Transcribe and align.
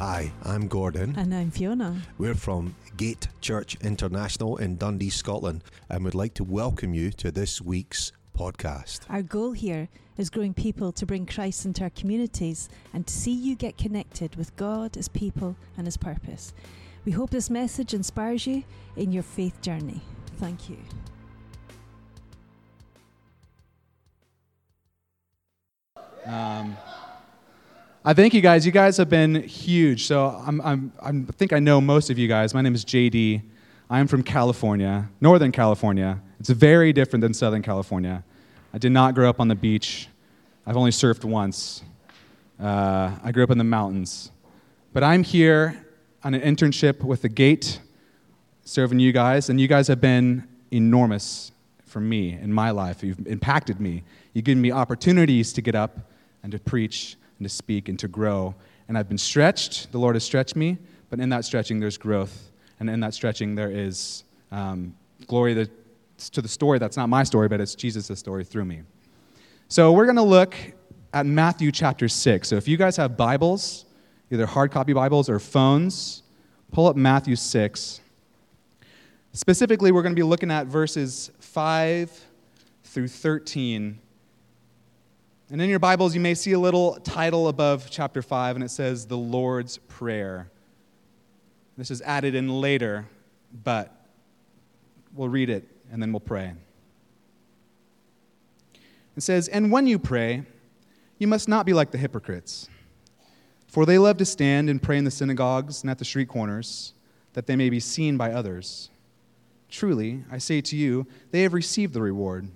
Hi, 0.00 0.32
I'm 0.46 0.66
Gordon. 0.66 1.14
And 1.18 1.34
I'm 1.34 1.50
Fiona. 1.50 2.00
We're 2.16 2.34
from 2.34 2.74
Gate 2.96 3.28
Church 3.42 3.76
International 3.82 4.56
in 4.56 4.78
Dundee, 4.78 5.10
Scotland, 5.10 5.62
and 5.90 6.02
would 6.04 6.14
like 6.14 6.32
to 6.36 6.42
welcome 6.42 6.94
you 6.94 7.10
to 7.10 7.30
this 7.30 7.60
week's 7.60 8.10
podcast. 8.34 9.00
Our 9.10 9.20
goal 9.20 9.52
here 9.52 9.90
is 10.16 10.30
growing 10.30 10.54
people 10.54 10.90
to 10.92 11.04
bring 11.04 11.26
Christ 11.26 11.66
into 11.66 11.82
our 11.82 11.90
communities 11.90 12.70
and 12.94 13.06
to 13.06 13.12
see 13.12 13.34
you 13.34 13.54
get 13.54 13.76
connected 13.76 14.36
with 14.36 14.56
God, 14.56 14.94
His 14.94 15.08
people, 15.08 15.54
and 15.76 15.86
His 15.86 15.98
purpose. 15.98 16.54
We 17.04 17.12
hope 17.12 17.28
this 17.28 17.50
message 17.50 17.92
inspires 17.92 18.46
you 18.46 18.64
in 18.96 19.12
your 19.12 19.22
faith 19.22 19.60
journey. 19.60 20.00
Thank 20.38 20.70
you. 20.70 20.78
Um, 26.24 26.74
I 28.02 28.14
thank 28.14 28.32
you 28.32 28.40
guys. 28.40 28.64
You 28.64 28.72
guys 28.72 28.96
have 28.96 29.10
been 29.10 29.42
huge. 29.42 30.06
So 30.06 30.28
I'm, 30.46 30.58
I'm, 30.62 30.90
I'm, 31.02 31.26
I 31.28 31.32
think 31.32 31.52
I 31.52 31.58
know 31.58 31.82
most 31.82 32.08
of 32.08 32.18
you 32.18 32.28
guys. 32.28 32.54
My 32.54 32.62
name 32.62 32.74
is 32.74 32.82
JD. 32.82 33.42
I'm 33.90 34.06
from 34.06 34.22
California, 34.22 35.10
Northern 35.20 35.52
California. 35.52 36.18
It's 36.38 36.48
very 36.48 36.94
different 36.94 37.20
than 37.20 37.34
Southern 37.34 37.60
California. 37.60 38.24
I 38.72 38.78
did 38.78 38.92
not 38.92 39.14
grow 39.14 39.28
up 39.28 39.38
on 39.38 39.48
the 39.48 39.54
beach. 39.54 40.08
I've 40.66 40.78
only 40.78 40.92
surfed 40.92 41.24
once. 41.24 41.82
Uh, 42.58 43.10
I 43.22 43.32
grew 43.32 43.44
up 43.44 43.50
in 43.50 43.58
the 43.58 43.64
mountains. 43.64 44.30
But 44.94 45.04
I'm 45.04 45.22
here 45.22 45.84
on 46.24 46.32
an 46.32 46.40
internship 46.40 47.04
with 47.04 47.20
the 47.20 47.28
Gate, 47.28 47.80
serving 48.64 48.98
you 48.98 49.12
guys, 49.12 49.50
and 49.50 49.60
you 49.60 49.68
guys 49.68 49.88
have 49.88 50.00
been 50.00 50.48
enormous 50.70 51.52
for 51.84 52.00
me 52.00 52.32
in 52.32 52.50
my 52.50 52.70
life. 52.70 53.02
You've 53.02 53.26
impacted 53.26 53.78
me. 53.78 54.04
You've 54.32 54.46
given 54.46 54.62
me 54.62 54.70
opportunities 54.70 55.52
to 55.52 55.60
get 55.60 55.74
up 55.74 55.98
and 56.42 56.50
to 56.52 56.58
preach 56.58 57.18
and 57.40 57.48
to 57.48 57.54
speak 57.54 57.88
and 57.88 57.98
to 57.98 58.06
grow. 58.06 58.54
And 58.86 58.96
I've 58.96 59.08
been 59.08 59.18
stretched. 59.18 59.90
The 59.92 59.98
Lord 59.98 60.14
has 60.14 60.22
stretched 60.22 60.54
me, 60.54 60.78
but 61.08 61.18
in 61.18 61.30
that 61.30 61.44
stretching, 61.44 61.80
there's 61.80 61.96
growth. 61.96 62.50
And 62.78 62.88
in 62.88 63.00
that 63.00 63.14
stretching, 63.14 63.54
there 63.54 63.70
is 63.70 64.24
um, 64.52 64.94
glory 65.26 65.54
to 65.54 66.40
the 66.42 66.48
story 66.48 66.78
that's 66.78 66.96
not 66.96 67.08
my 67.08 67.24
story, 67.24 67.48
but 67.48 67.60
it's 67.60 67.74
Jesus' 67.74 68.18
story 68.18 68.44
through 68.44 68.66
me. 68.66 68.82
So 69.68 69.92
we're 69.92 70.04
going 70.04 70.16
to 70.16 70.22
look 70.22 70.54
at 71.14 71.24
Matthew 71.26 71.72
chapter 71.72 72.08
6. 72.08 72.48
So 72.48 72.56
if 72.56 72.68
you 72.68 72.76
guys 72.76 72.96
have 72.96 73.16
Bibles, 73.16 73.86
either 74.30 74.46
hard 74.46 74.70
copy 74.70 74.92
Bibles 74.92 75.30
or 75.30 75.38
phones, 75.38 76.22
pull 76.72 76.86
up 76.86 76.96
Matthew 76.96 77.36
6. 77.36 78.00
Specifically, 79.32 79.92
we're 79.92 80.02
going 80.02 80.14
to 80.14 80.20
be 80.20 80.24
looking 80.24 80.50
at 80.50 80.66
verses 80.66 81.30
5 81.40 82.26
through 82.84 83.08
13. 83.08 83.98
And 85.52 85.60
in 85.60 85.68
your 85.68 85.80
Bibles, 85.80 86.14
you 86.14 86.20
may 86.20 86.34
see 86.34 86.52
a 86.52 86.60
little 86.60 86.94
title 87.00 87.48
above 87.48 87.88
chapter 87.90 88.22
5, 88.22 88.54
and 88.54 88.64
it 88.64 88.70
says, 88.70 89.06
The 89.06 89.18
Lord's 89.18 89.78
Prayer. 89.78 90.48
This 91.76 91.90
is 91.90 92.00
added 92.02 92.36
in 92.36 92.60
later, 92.60 93.08
but 93.64 93.92
we'll 95.12 95.28
read 95.28 95.50
it 95.50 95.66
and 95.90 96.00
then 96.00 96.12
we'll 96.12 96.20
pray. 96.20 96.52
It 99.16 99.24
says, 99.24 99.48
And 99.48 99.72
when 99.72 99.88
you 99.88 99.98
pray, 99.98 100.44
you 101.18 101.26
must 101.26 101.48
not 101.48 101.66
be 101.66 101.72
like 101.72 101.90
the 101.90 101.98
hypocrites, 101.98 102.68
for 103.66 103.84
they 103.84 103.98
love 103.98 104.18
to 104.18 104.24
stand 104.24 104.70
and 104.70 104.80
pray 104.80 104.98
in 104.98 105.04
the 105.04 105.10
synagogues 105.10 105.82
and 105.82 105.90
at 105.90 105.98
the 105.98 106.04
street 106.04 106.28
corners, 106.28 106.92
that 107.32 107.48
they 107.48 107.56
may 107.56 107.70
be 107.70 107.80
seen 107.80 108.16
by 108.16 108.30
others. 108.30 108.88
Truly, 109.68 110.22
I 110.30 110.38
say 110.38 110.60
to 110.60 110.76
you, 110.76 111.08
they 111.32 111.42
have 111.42 111.54
received 111.54 111.92
the 111.92 112.02
reward. 112.02 112.46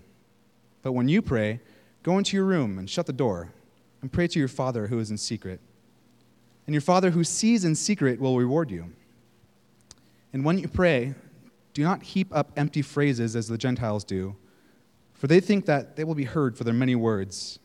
But 0.83 0.93
when 0.93 1.09
you 1.09 1.23
pray, 1.23 1.59
go 2.05 2.19
into 2.19 2.37
your 2.37 2.45
room 2.45 2.79
and 2.79 2.89
shut 2.89 3.07
the 3.07 3.13
door, 3.13 3.51
and 4.01 4.13
pray 4.13 4.29
to 4.29 4.39
your 4.39 4.49
Father 4.49 4.87
who 4.87 5.01
is 5.01 5.11
in 5.11 5.17
secret. 5.19 5.59
And 6.67 6.75
your 6.75 6.83
Father 6.83 7.11
who 7.11 7.25
sees 7.25 7.65
in 7.65 7.75
secret 7.75 8.21
will 8.21 8.39
reward 8.39 8.71
you. 8.71 8.93
And 10.33 10.45
when 10.45 10.59
you 10.59 10.69
pray, 10.69 11.15
do 11.73 11.83
not 11.83 12.03
heap 12.03 12.29
up 12.31 12.53
empty 12.57 12.83
phrases 12.83 13.35
as 13.35 13.49
the 13.49 13.59
Gentiles 13.59 14.05
do, 14.05 14.37
for 15.15 15.27
they 15.27 15.41
think 15.41 15.65
that 15.67 15.97
they 15.97 16.05
will 16.05 16.15
be 16.15 16.25
heard 16.25 16.57
for 16.57 16.65
their 16.65 16.75
many 16.75 16.95
words. 16.95 17.59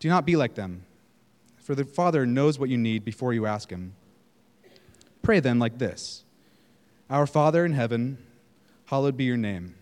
Do 0.00 0.08
not 0.08 0.24
be 0.24 0.34
like 0.34 0.54
them, 0.54 0.84
for 1.58 1.74
the 1.74 1.84
Father 1.84 2.26
knows 2.26 2.58
what 2.58 2.70
you 2.70 2.78
need 2.78 3.04
before 3.04 3.34
you 3.34 3.46
ask 3.46 3.70
Him. 3.70 3.94
Pray 5.22 5.40
then 5.40 5.58
like 5.58 5.78
this 5.78 6.24
Our 7.10 7.26
Father 7.26 7.66
in 7.66 7.72
heaven, 7.72 8.18
hallowed 8.86 9.16
be 9.16 9.24
your 9.24 9.36
name. 9.36 9.74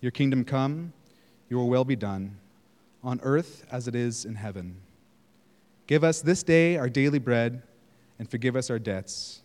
Your 0.00 0.12
kingdom 0.12 0.44
come, 0.44 0.92
your 1.48 1.68
will 1.68 1.84
be 1.84 1.96
done, 1.96 2.36
on 3.04 3.20
earth 3.22 3.64
as 3.70 3.86
it 3.86 3.94
is 3.94 4.24
in 4.24 4.34
heaven. 4.34 4.76
Give 5.86 6.02
us 6.02 6.22
this 6.22 6.42
day 6.42 6.76
our 6.76 6.88
daily 6.88 7.18
bread, 7.18 7.62
and 8.18 8.28
forgive 8.28 8.56
us 8.56 8.70
our 8.70 8.78
debts, 8.78 9.42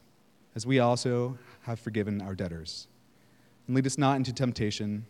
as 0.55 0.65
we 0.65 0.79
also 0.79 1.37
have 1.63 1.79
forgiven 1.79 2.21
our 2.21 2.33
debtors. 2.33 2.87
And 3.67 3.75
lead 3.75 3.85
us 3.85 3.97
not 3.97 4.15
into 4.15 4.31
temptation, 4.31 5.05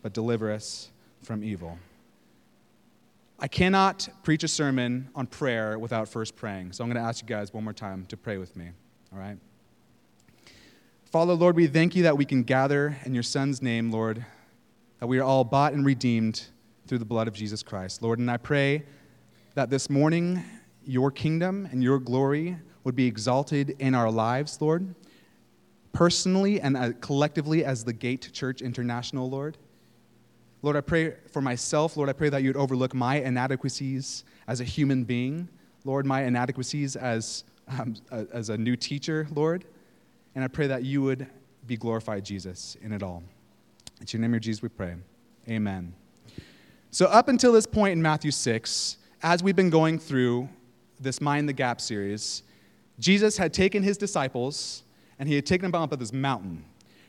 but 0.00 0.12
deliver 0.12 0.52
us 0.52 0.90
from 1.22 1.42
evil. 1.42 1.78
I 3.40 3.48
cannot 3.48 4.08
preach 4.22 4.44
a 4.44 4.48
sermon 4.48 5.08
on 5.14 5.26
prayer 5.26 5.78
without 5.78 6.08
first 6.08 6.36
praying. 6.36 6.72
So 6.72 6.82
I'm 6.82 6.90
going 6.90 7.02
to 7.02 7.08
ask 7.08 7.22
you 7.22 7.28
guys 7.28 7.52
one 7.52 7.64
more 7.64 7.72
time 7.72 8.06
to 8.06 8.16
pray 8.16 8.38
with 8.38 8.56
me, 8.56 8.70
all 9.12 9.18
right? 9.18 9.38
Father, 11.04 11.32
Lord, 11.32 11.56
we 11.56 11.66
thank 11.66 11.96
you 11.96 12.02
that 12.02 12.16
we 12.16 12.24
can 12.24 12.42
gather 12.42 12.96
in 13.04 13.14
your 13.14 13.22
Son's 13.22 13.62
name, 13.62 13.90
Lord, 13.90 14.24
that 15.00 15.06
we 15.06 15.18
are 15.18 15.24
all 15.24 15.44
bought 15.44 15.72
and 15.72 15.86
redeemed 15.86 16.46
through 16.88 16.98
the 16.98 17.04
blood 17.04 17.28
of 17.28 17.34
Jesus 17.34 17.62
Christ, 17.62 18.02
Lord. 18.02 18.18
And 18.18 18.30
I 18.30 18.38
pray 18.38 18.84
that 19.54 19.70
this 19.70 19.90
morning 19.90 20.42
your 20.84 21.10
kingdom 21.10 21.68
and 21.70 21.82
your 21.82 21.98
glory 21.98 22.56
would 22.84 22.96
be 22.96 23.06
exalted 23.06 23.76
in 23.78 23.94
our 23.94 24.10
lives, 24.10 24.60
Lord, 24.60 24.94
personally 25.92 26.60
and 26.60 26.76
uh, 26.76 26.92
collectively 27.00 27.64
as 27.64 27.84
the 27.84 27.92
Gate 27.92 28.30
Church 28.32 28.62
International, 28.62 29.28
Lord. 29.28 29.58
Lord, 30.62 30.76
I 30.76 30.80
pray 30.80 31.14
for 31.30 31.42
myself, 31.42 31.96
Lord, 31.96 32.08
I 32.08 32.14
pray 32.14 32.30
that 32.30 32.42
you'd 32.42 32.56
overlook 32.56 32.94
my 32.94 33.16
inadequacies 33.16 34.24
as 34.48 34.60
a 34.60 34.64
human 34.64 35.04
being, 35.04 35.48
Lord, 35.84 36.06
my 36.06 36.22
inadequacies 36.22 36.96
as, 36.96 37.44
um, 37.78 37.94
as 38.10 38.48
a 38.48 38.56
new 38.56 38.76
teacher, 38.76 39.28
Lord. 39.34 39.66
And 40.34 40.42
I 40.42 40.48
pray 40.48 40.66
that 40.68 40.84
you 40.84 41.02
would 41.02 41.26
be 41.66 41.76
glorified, 41.76 42.24
Jesus, 42.24 42.76
in 42.80 42.92
it 42.92 43.02
all. 43.02 43.22
It's 44.00 44.12
your 44.12 44.20
name, 44.20 44.32
your 44.32 44.40
Jesus, 44.40 44.62
we 44.62 44.68
pray. 44.68 44.96
Amen. 45.48 45.92
So, 46.90 47.04
up 47.06 47.28
until 47.28 47.52
this 47.52 47.66
point 47.66 47.92
in 47.92 48.00
Matthew 48.00 48.30
6, 48.30 48.96
as 49.22 49.42
we've 49.42 49.54
been 49.54 49.68
going 49.68 49.98
through 49.98 50.48
this 50.98 51.20
Mind 51.20 51.46
the 51.46 51.52
Gap 51.52 51.82
series, 51.82 52.42
Jesus 52.98 53.36
had 53.36 53.52
taken 53.52 53.82
his 53.82 53.98
disciples 53.98 54.84
and 55.18 55.28
he 55.28 55.34
had 55.34 55.44
taken 55.44 55.70
them 55.70 55.82
up 55.82 55.92
on 55.92 55.98
this 55.98 56.14
mountain. 56.14 56.64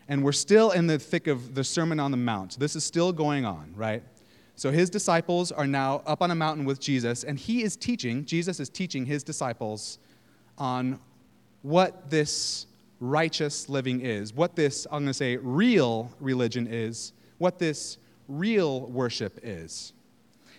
And 0.10 0.22
we're 0.22 0.34
still 0.34 0.72
in 0.72 0.88
the 0.88 1.00
thick 1.00 1.28
of 1.28 1.56
the 1.56 1.64
Sermon 1.64 1.98
on 1.98 2.12
the 2.12 2.18
Mount. 2.18 2.60
This 2.60 2.76
is 2.76 2.84
still 2.84 3.14
going 3.14 3.46
on, 3.46 3.72
right? 3.74 4.04
So 4.56 4.70
his 4.70 4.90
disciples 4.90 5.50
are 5.50 5.68
now 5.68 6.02
up 6.06 6.22
on 6.22 6.32
a 6.32 6.36
mountain 6.36 6.66
with 6.66 6.82
Jesus, 6.82 7.24
and 7.24 7.40
he 7.40 7.64
is 7.64 7.78
teaching, 7.78 8.26
Jesus 8.26 8.60
is 8.60 8.68
teaching 8.68 9.06
his 9.06 9.24
disciples 9.24 10.00
on 10.58 11.00
what 11.62 12.10
this 12.10 12.66
righteous 13.00 13.70
living 13.70 14.02
is, 14.02 14.34
what 14.34 14.58
this, 14.58 14.86
I'm 14.88 15.04
going 15.04 15.08
to 15.08 15.14
say, 15.14 15.38
real 15.38 16.12
religion 16.20 16.68
is, 16.68 17.14
what 17.38 17.60
this 17.60 17.98
real 18.30 18.82
worship 18.88 19.40
is. 19.44 19.92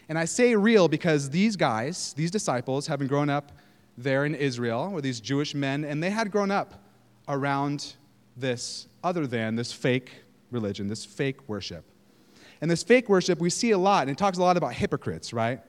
And 0.08 0.18
I 0.18 0.24
say 0.24 0.56
real 0.56 0.88
because 0.88 1.30
these 1.30 1.56
guys, 1.56 2.12
these 2.14 2.30
disciples, 2.30 2.88
having 2.88 3.06
grown 3.06 3.30
up 3.30 3.52
there 3.96 4.24
in 4.24 4.34
Israel, 4.34 4.90
or 4.92 5.00
these 5.00 5.20
Jewish 5.20 5.54
men, 5.54 5.84
and 5.84 6.02
they 6.02 6.10
had 6.10 6.30
grown 6.30 6.50
up 6.50 6.82
around 7.28 7.94
this 8.36 8.88
other 9.04 9.26
than 9.26 9.54
this 9.54 9.72
fake 9.72 10.10
religion, 10.50 10.88
this 10.88 11.04
fake 11.04 11.48
worship. 11.48 11.84
And 12.60 12.70
this 12.70 12.82
fake 12.82 13.08
worship, 13.08 13.38
we 13.38 13.50
see 13.50 13.70
a 13.70 13.78
lot, 13.78 14.02
and 14.02 14.10
it 14.10 14.18
talks 14.18 14.36
a 14.36 14.42
lot 14.42 14.56
about 14.56 14.74
hypocrites, 14.74 15.32
right? 15.32 15.60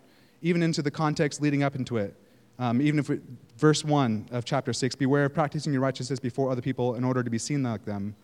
Even 0.42 0.64
into 0.64 0.82
the 0.82 0.92
context 0.92 1.42
leading 1.42 1.64
up 1.64 1.76
into 1.76 1.98
it. 1.98 2.16
Um, 2.58 2.82
even 2.82 3.00
if 3.00 3.10
we, 3.10 3.20
verse 3.58 3.84
1 3.86 4.30
of 4.32 4.44
chapter 4.44 4.74
6 4.74 4.96
beware 4.96 5.26
of 5.26 5.34
practicing 5.34 5.72
your 5.72 5.82
righteousness 5.82 6.20
before 6.20 6.52
other 6.52 6.62
people 6.62 6.96
in 6.96 7.04
order 7.04 7.24
to 7.24 7.30
be 7.30 7.38
seen 7.38 7.64
like 7.64 7.86
them, 7.86 8.16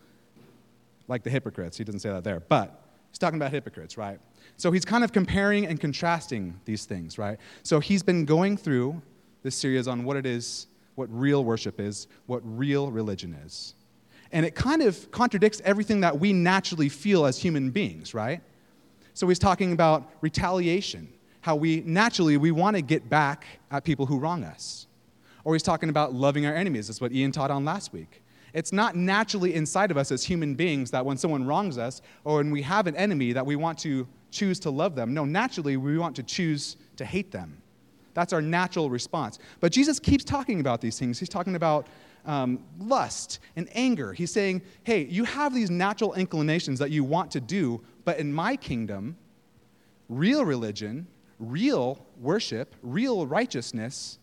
like 1.06 1.22
the 1.22 1.30
hypocrites. 1.30 1.78
He 1.78 1.84
doesn't 1.84 2.00
say 2.00 2.10
that 2.10 2.24
there, 2.24 2.40
but 2.40 2.87
he's 3.10 3.18
talking 3.18 3.38
about 3.38 3.50
hypocrites, 3.50 3.96
right? 3.96 4.18
So 4.56 4.72
he's 4.72 4.84
kind 4.84 5.04
of 5.04 5.12
comparing 5.12 5.66
and 5.66 5.80
contrasting 5.80 6.58
these 6.64 6.84
things, 6.84 7.18
right? 7.18 7.38
So 7.62 7.80
he's 7.80 8.02
been 8.02 8.24
going 8.24 8.56
through 8.56 9.00
this 9.42 9.54
series 9.54 9.86
on 9.86 10.04
what 10.04 10.16
it 10.16 10.26
is, 10.26 10.66
what 10.94 11.08
real 11.10 11.44
worship 11.44 11.78
is, 11.78 12.08
what 12.26 12.40
real 12.44 12.90
religion 12.90 13.34
is. 13.44 13.74
And 14.32 14.44
it 14.44 14.54
kind 14.54 14.82
of 14.82 15.10
contradicts 15.10 15.62
everything 15.64 16.00
that 16.00 16.18
we 16.18 16.32
naturally 16.32 16.88
feel 16.88 17.24
as 17.24 17.38
human 17.38 17.70
beings, 17.70 18.14
right? 18.14 18.42
So 19.14 19.26
he's 19.28 19.38
talking 19.38 19.72
about 19.72 20.10
retaliation, 20.20 21.08
how 21.40 21.56
we 21.56 21.82
naturally 21.86 22.36
we 22.36 22.50
want 22.50 22.76
to 22.76 22.82
get 22.82 23.08
back 23.08 23.46
at 23.70 23.84
people 23.84 24.06
who 24.06 24.18
wrong 24.18 24.44
us. 24.44 24.86
Or 25.44 25.54
he's 25.54 25.62
talking 25.62 25.88
about 25.88 26.12
loving 26.12 26.44
our 26.46 26.54
enemies. 26.54 26.88
That's 26.88 27.00
what 27.00 27.12
Ian 27.12 27.32
taught 27.32 27.50
on 27.50 27.64
last 27.64 27.92
week. 27.92 28.22
It's 28.58 28.72
not 28.72 28.96
naturally 28.96 29.54
inside 29.54 29.92
of 29.92 29.96
us 29.96 30.10
as 30.10 30.24
human 30.24 30.56
beings 30.56 30.90
that 30.90 31.06
when 31.06 31.16
someone 31.16 31.46
wrongs 31.46 31.78
us 31.78 32.02
or 32.24 32.38
when 32.38 32.50
we 32.50 32.60
have 32.62 32.88
an 32.88 32.96
enemy 32.96 33.32
that 33.32 33.46
we 33.46 33.54
want 33.54 33.78
to 33.78 34.04
choose 34.32 34.58
to 34.58 34.70
love 34.70 34.96
them. 34.96 35.14
No, 35.14 35.24
naturally 35.24 35.76
we 35.76 35.96
want 35.96 36.16
to 36.16 36.24
choose 36.24 36.76
to 36.96 37.04
hate 37.04 37.30
them. 37.30 37.62
That's 38.14 38.32
our 38.32 38.42
natural 38.42 38.90
response. 38.90 39.38
But 39.60 39.70
Jesus 39.70 40.00
keeps 40.00 40.24
talking 40.24 40.58
about 40.58 40.80
these 40.80 40.98
things. 40.98 41.20
He's 41.20 41.28
talking 41.28 41.54
about 41.54 41.86
um, 42.26 42.58
lust 42.80 43.38
and 43.54 43.68
anger. 43.76 44.12
He's 44.12 44.32
saying, 44.32 44.62
hey, 44.82 45.04
you 45.04 45.22
have 45.22 45.54
these 45.54 45.70
natural 45.70 46.14
inclinations 46.14 46.80
that 46.80 46.90
you 46.90 47.04
want 47.04 47.30
to 47.30 47.40
do, 47.40 47.80
but 48.04 48.18
in 48.18 48.32
my 48.32 48.56
kingdom, 48.56 49.16
real 50.08 50.44
religion, 50.44 51.06
real 51.38 52.04
worship, 52.20 52.74
real 52.82 53.24
righteousness, 53.24 54.18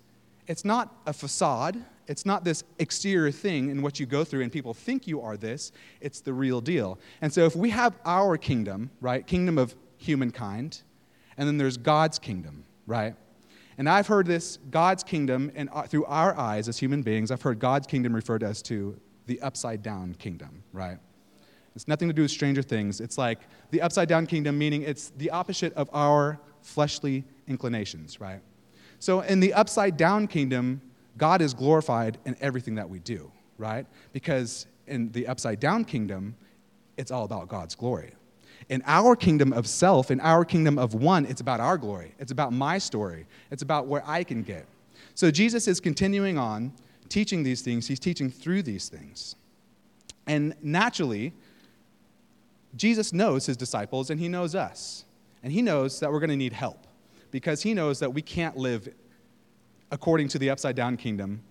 it's 0.45 0.65
not 0.65 0.93
a 1.05 1.13
facade. 1.13 1.85
It's 2.07 2.25
not 2.25 2.43
this 2.43 2.63
exterior 2.79 3.31
thing 3.31 3.69
in 3.69 3.81
what 3.81 3.99
you 3.99 4.05
go 4.05 4.23
through 4.23 4.43
and 4.43 4.51
people 4.51 4.73
think 4.73 5.07
you 5.07 5.21
are 5.21 5.37
this. 5.37 5.71
It's 6.01 6.21
the 6.21 6.33
real 6.33 6.61
deal. 6.61 6.99
And 7.21 7.33
so 7.33 7.45
if 7.45 7.55
we 7.55 7.71
have 7.71 7.95
our 8.05 8.37
kingdom, 8.37 8.91
right, 9.01 9.25
kingdom 9.25 9.57
of 9.57 9.75
humankind, 9.97 10.81
and 11.37 11.47
then 11.47 11.57
there's 11.57 11.77
God's 11.77 12.19
kingdom, 12.19 12.65
right? 12.85 13.15
And 13.77 13.89
I've 13.89 14.07
heard 14.07 14.25
this 14.25 14.57
God's 14.71 15.03
kingdom, 15.03 15.51
and 15.55 15.69
uh, 15.73 15.83
through 15.83 16.05
our 16.05 16.37
eyes 16.37 16.69
as 16.69 16.77
human 16.77 17.01
beings, 17.01 17.31
I've 17.31 17.41
heard 17.41 17.59
God's 17.59 17.87
kingdom 17.87 18.15
referred 18.15 18.39
to 18.39 18.47
as 18.47 18.61
to 18.63 18.97
the 19.25 19.41
upside 19.41 19.81
down 19.81 20.15
kingdom, 20.15 20.63
right? 20.71 20.97
It's 21.75 21.87
nothing 21.87 22.07
to 22.07 22.13
do 22.13 22.21
with 22.21 22.31
Stranger 22.31 22.61
Things. 22.61 23.01
It's 23.01 23.17
like 23.17 23.39
the 23.71 23.81
upside 23.81 24.07
down 24.07 24.27
kingdom, 24.27 24.57
meaning 24.57 24.83
it's 24.83 25.09
the 25.17 25.29
opposite 25.31 25.73
of 25.73 25.89
our 25.91 26.39
fleshly 26.61 27.25
inclinations, 27.47 28.21
right? 28.21 28.39
So 28.99 29.21
in 29.21 29.41
the 29.41 29.53
upside 29.53 29.97
down 29.97 30.27
kingdom, 30.27 30.81
God 31.17 31.41
is 31.41 31.53
glorified 31.53 32.17
in 32.25 32.35
everything 32.41 32.75
that 32.75 32.89
we 32.89 32.99
do, 32.99 33.31
right? 33.57 33.85
Because 34.13 34.67
in 34.87 35.11
the 35.11 35.27
upside 35.27 35.59
down 35.59 35.85
kingdom, 35.85 36.35
it's 36.97 37.11
all 37.11 37.23
about 37.23 37.47
God's 37.47 37.75
glory. 37.75 38.13
In 38.69 38.81
our 38.85 39.15
kingdom 39.15 39.53
of 39.53 39.67
self, 39.67 40.11
in 40.11 40.19
our 40.21 40.43
kingdom 40.43 40.79
of 40.79 40.93
one, 40.93 41.25
it's 41.25 41.41
about 41.41 41.59
our 41.59 41.77
glory. 41.77 42.13
It's 42.19 42.31
about 42.31 42.51
my 42.51 42.77
story. 42.77 43.27
It's 43.51 43.61
about 43.61 43.87
where 43.87 44.03
I 44.05 44.23
can 44.23 44.43
get. 44.43 44.65
So 45.13 45.29
Jesus 45.29 45.67
is 45.67 45.79
continuing 45.79 46.37
on 46.37 46.73
teaching 47.09 47.43
these 47.43 47.61
things. 47.61 47.87
He's 47.87 47.99
teaching 47.99 48.29
through 48.29 48.63
these 48.63 48.89
things. 48.89 49.35
And 50.27 50.55
naturally, 50.61 51.33
Jesus 52.75 53.13
knows 53.13 53.45
his 53.45 53.55
disciples 53.55 54.09
and 54.09 54.19
he 54.19 54.27
knows 54.27 54.55
us. 54.55 55.05
And 55.43 55.53
he 55.53 55.61
knows 55.61 55.99
that 55.99 56.11
we're 56.11 56.19
going 56.19 56.31
to 56.31 56.35
need 56.35 56.53
help 56.53 56.87
because 57.29 57.61
he 57.61 57.73
knows 57.73 57.99
that 57.99 58.13
we 58.13 58.21
can't 58.21 58.57
live 58.57 58.89
according 59.95 60.27
to 60.27 60.37
the 60.37 60.49
upside 60.49 60.75
down 60.75 60.97
kingdom 60.97 61.41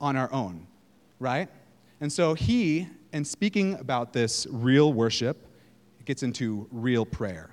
on 0.00 0.16
our 0.16 0.30
own, 0.32 0.66
right? 1.20 1.48
And 2.00 2.12
so 2.12 2.34
he, 2.34 2.88
in 3.12 3.24
speaking 3.24 3.74
about 3.74 4.12
this 4.12 4.44
real 4.50 4.92
worship, 4.92 5.46
gets 6.04 6.24
into 6.24 6.66
real 6.72 7.06
prayer. 7.06 7.50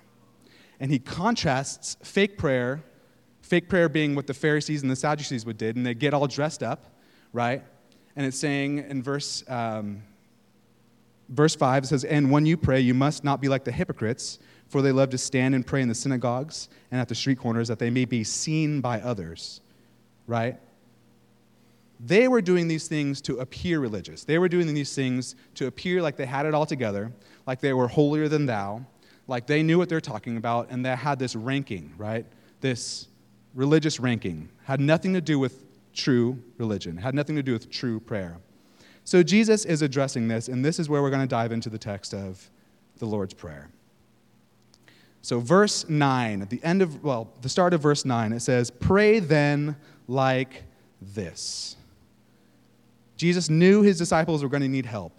And 0.80 0.92
he 0.92 0.98
contrasts 0.98 1.98
fake 2.02 2.36
prayer, 2.36 2.84
fake 3.44 3.70
prayer 3.70 3.88
being 3.90 4.16
what 4.16 4.26
the 4.26 4.34
Pharisees 4.34 4.82
and 4.82 4.90
the 4.90 4.96
Sadducees 4.96 5.46
would 5.46 5.60
did, 5.60 5.76
and 5.76 5.86
they 5.86 5.94
get 5.94 6.16
all 6.16 6.26
dressed 6.26 6.64
up, 6.64 6.96
right? 7.32 7.62
And 8.16 8.26
it's 8.26 8.40
saying 8.40 8.80
in 8.80 9.04
verse, 9.04 9.44
um, 9.48 10.02
verse 11.30 11.56
5, 11.56 11.84
it 11.84 11.88
says, 11.88 12.06
And 12.06 12.32
when 12.32 12.48
you 12.48 12.58
pray, 12.58 12.80
you 12.80 12.96
must 12.96 13.24
not 13.24 13.40
be 13.40 13.50
like 13.50 13.66
the 13.66 13.72
hypocrites, 13.72 14.40
for 14.68 14.82
they 14.82 14.92
love 14.92 15.12
to 15.12 15.18
stand 15.20 15.54
and 15.54 15.64
pray 15.64 15.84
in 15.84 15.90
the 15.90 15.94
synagogues 15.94 16.70
and 16.90 17.00
at 17.00 17.08
the 17.08 17.14
street 17.14 17.38
corners 17.38 17.68
that 17.68 17.78
they 17.78 17.92
may 17.92 18.06
be 18.06 18.24
seen 18.24 18.82
by 18.82 19.00
others, 19.00 19.62
right? 20.30 20.58
They 22.00 22.28
were 22.30 22.42
doing 22.42 22.68
these 22.68 22.88
things 22.88 23.20
to 23.22 23.40
appear 23.40 23.80
religious. 23.80 24.24
They 24.24 24.38
were 24.38 24.48
doing 24.48 24.74
these 24.74 24.96
things 24.96 25.36
to 25.56 25.68
appear 25.68 26.02
like 26.02 26.16
they 26.16 26.26
had 26.26 26.46
it 26.46 26.54
all 26.54 26.66
together, 26.66 27.12
like 27.46 27.60
they 27.60 27.74
were 27.74 27.88
holier 27.88 28.30
than 28.30 28.46
thou, 28.46 28.86
like 29.28 29.48
they 29.48 29.64
knew 29.64 29.78
what 29.78 29.90
they're 29.90 30.00
talking 30.00 30.38
about, 30.38 30.70
and 30.70 30.86
they 30.86 30.96
had 30.96 31.20
this 31.20 31.36
ranking, 31.36 31.92
right? 31.98 32.26
This 32.62 33.08
religious 33.54 34.00
ranking. 34.00 34.50
Had 34.64 34.80
nothing 34.80 35.14
to 35.14 35.22
do 35.22 35.40
with 35.40 35.66
true 35.94 36.42
religion, 36.58 36.96
had 36.96 37.16
nothing 37.16 37.36
to 37.36 37.44
do 37.44 37.52
with 37.52 37.70
true 37.70 38.00
prayer. 38.00 38.38
So 39.04 39.24
Jesus 39.24 39.66
is 39.66 39.82
addressing 39.82 40.28
this, 40.28 40.48
and 40.48 40.64
this 40.64 40.80
is 40.80 40.88
where 40.88 41.02
we're 41.02 41.10
going 41.10 41.22
to 41.22 41.28
dive 41.28 41.52
into 41.52 41.70
the 41.70 41.80
text 41.80 42.14
of 42.14 42.50
the 43.00 43.06
Lord's 43.06 43.34
Prayer. 43.34 43.70
So, 45.22 45.40
verse 45.40 45.88
9, 45.90 46.42
at 46.42 46.50
the 46.50 46.64
end 46.64 46.82
of, 46.82 47.04
well, 47.04 47.34
the 47.42 47.50
start 47.50 47.74
of 47.74 47.82
verse 47.82 48.06
9, 48.06 48.32
it 48.32 48.40
says, 48.40 48.72
Pray 48.72 49.20
then 49.20 49.76
like 50.10 50.64
this. 51.02 51.78
Jesus 53.16 53.50
knew 53.50 53.82
his 53.82 53.98
disciples 53.98 54.44
were 54.44 54.50
going 54.50 54.64
to 54.64 54.68
need 54.68 54.86
help. 54.86 55.14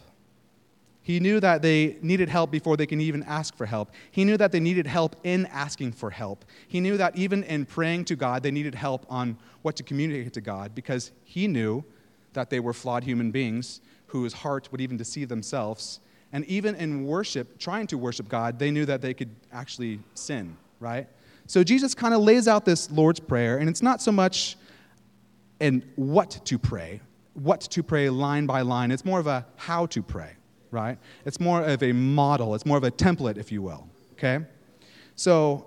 He 1.03 1.19
knew 1.19 1.41
that 1.41 1.63
they 1.63 1.97
needed 2.03 2.29
help 2.29 2.51
before 2.51 2.77
they 2.77 2.87
can 2.87 3.01
even 3.01 3.23
ask 3.23 3.57
for 3.57 3.67
help. 3.67 3.91
He 4.11 4.25
knew 4.25 4.37
that 4.37 4.53
they 4.53 4.61
needed 4.61 4.87
help 4.87 5.17
in 5.25 5.47
asking 5.47 5.93
for 5.93 6.11
help. 6.11 6.45
He 6.69 6.81
knew 6.81 6.97
that 6.99 7.17
even 7.17 7.43
in 7.45 7.65
praying 7.65 8.05
to 8.07 8.17
God, 8.17 8.43
they 8.43 8.51
needed 8.51 8.75
help 8.75 9.07
on 9.09 9.39
what 9.63 9.77
to 9.77 9.83
communicate 9.83 10.33
to 10.35 10.41
God 10.41 10.75
because 10.75 11.13
he 11.25 11.49
knew 11.49 11.85
that 12.33 12.51
they 12.51 12.61
were 12.61 12.73
flawed 12.73 13.05
human 13.05 13.31
beings 13.31 13.81
whose 14.07 14.33
heart 14.33 14.71
would 14.71 14.81
even 14.81 14.97
deceive 14.97 15.29
themselves. 15.29 16.01
And 16.33 16.45
even 16.47 16.75
in 16.77 17.05
worship, 17.07 17.59
trying 17.59 17.87
to 17.89 17.99
worship 17.99 18.29
God, 18.29 18.59
they 18.59 18.71
knew 18.71 18.85
that 18.87 19.01
they 19.03 19.15
could 19.15 19.31
actually 19.53 20.01
sin, 20.15 20.57
right? 20.79 21.09
So 21.47 21.65
Jesus 21.65 21.95
kind 21.95 22.15
of 22.15 22.21
lays 22.21 22.47
out 22.47 22.65
this 22.65 22.91
Lord's 22.91 23.19
Prayer, 23.21 23.59
and 23.59 23.69
it's 23.69 23.83
not 23.83 24.01
so 24.01 24.13
much 24.13 24.57
in 25.61 25.89
what 25.97 26.41
to 26.47 26.59
pray, 26.59 27.01
what 27.35 27.61
to 27.61 27.83
pray 27.83 28.09
line 28.11 28.47
by 28.47 28.63
line. 28.63 28.91
It's 28.91 29.05
more 29.05 29.21
of 29.21 29.27
a 29.27 29.47
how 29.57 29.87
to 29.87 30.03
pray, 30.03 30.33
right? 30.71 30.99
It's 31.25 31.39
more 31.39 31.63
of 31.63 31.83
a 31.83 31.93
model. 31.93 32.55
It's 32.55 32.67
more 32.67 32.79
of 32.79 32.85
a 32.85 32.91
template, 32.91 33.37
if 33.37 33.53
you 33.53 33.63
will, 33.63 33.87
okay? 34.13 34.45
So 35.15 35.67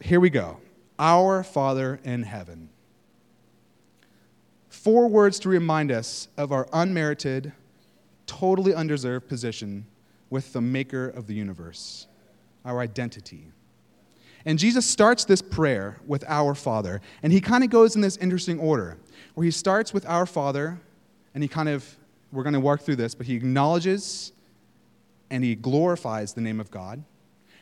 here 0.00 0.20
we 0.20 0.30
go 0.30 0.58
Our 0.98 1.42
Father 1.42 2.00
in 2.04 2.22
heaven. 2.22 2.70
Four 4.68 5.08
words 5.08 5.40
to 5.40 5.48
remind 5.48 5.90
us 5.90 6.28
of 6.36 6.52
our 6.52 6.68
unmerited, 6.72 7.52
totally 8.26 8.72
undeserved 8.72 9.28
position 9.28 9.86
with 10.30 10.52
the 10.52 10.60
maker 10.60 11.08
of 11.08 11.26
the 11.26 11.34
universe, 11.34 12.06
our 12.64 12.78
identity. 12.80 13.50
And 14.44 14.58
Jesus 14.58 14.86
starts 14.86 15.24
this 15.24 15.42
prayer 15.42 15.98
with 16.06 16.24
our 16.28 16.54
Father, 16.54 17.00
and 17.22 17.32
he 17.32 17.40
kind 17.40 17.64
of 17.64 17.70
goes 17.70 17.96
in 17.96 18.00
this 18.00 18.16
interesting 18.16 18.58
order 18.58 18.96
where 19.34 19.44
he 19.44 19.50
starts 19.50 19.92
with 19.92 20.06
our 20.06 20.26
Father, 20.26 20.80
and 21.34 21.42
he 21.42 21.48
kind 21.48 21.68
of, 21.68 21.96
we're 22.32 22.42
going 22.42 22.54
to 22.54 22.60
walk 22.60 22.80
through 22.80 22.96
this, 22.96 23.14
but 23.14 23.26
he 23.26 23.34
acknowledges 23.34 24.32
and 25.30 25.44
he 25.44 25.54
glorifies 25.54 26.32
the 26.32 26.40
name 26.40 26.58
of 26.60 26.70
God. 26.70 27.04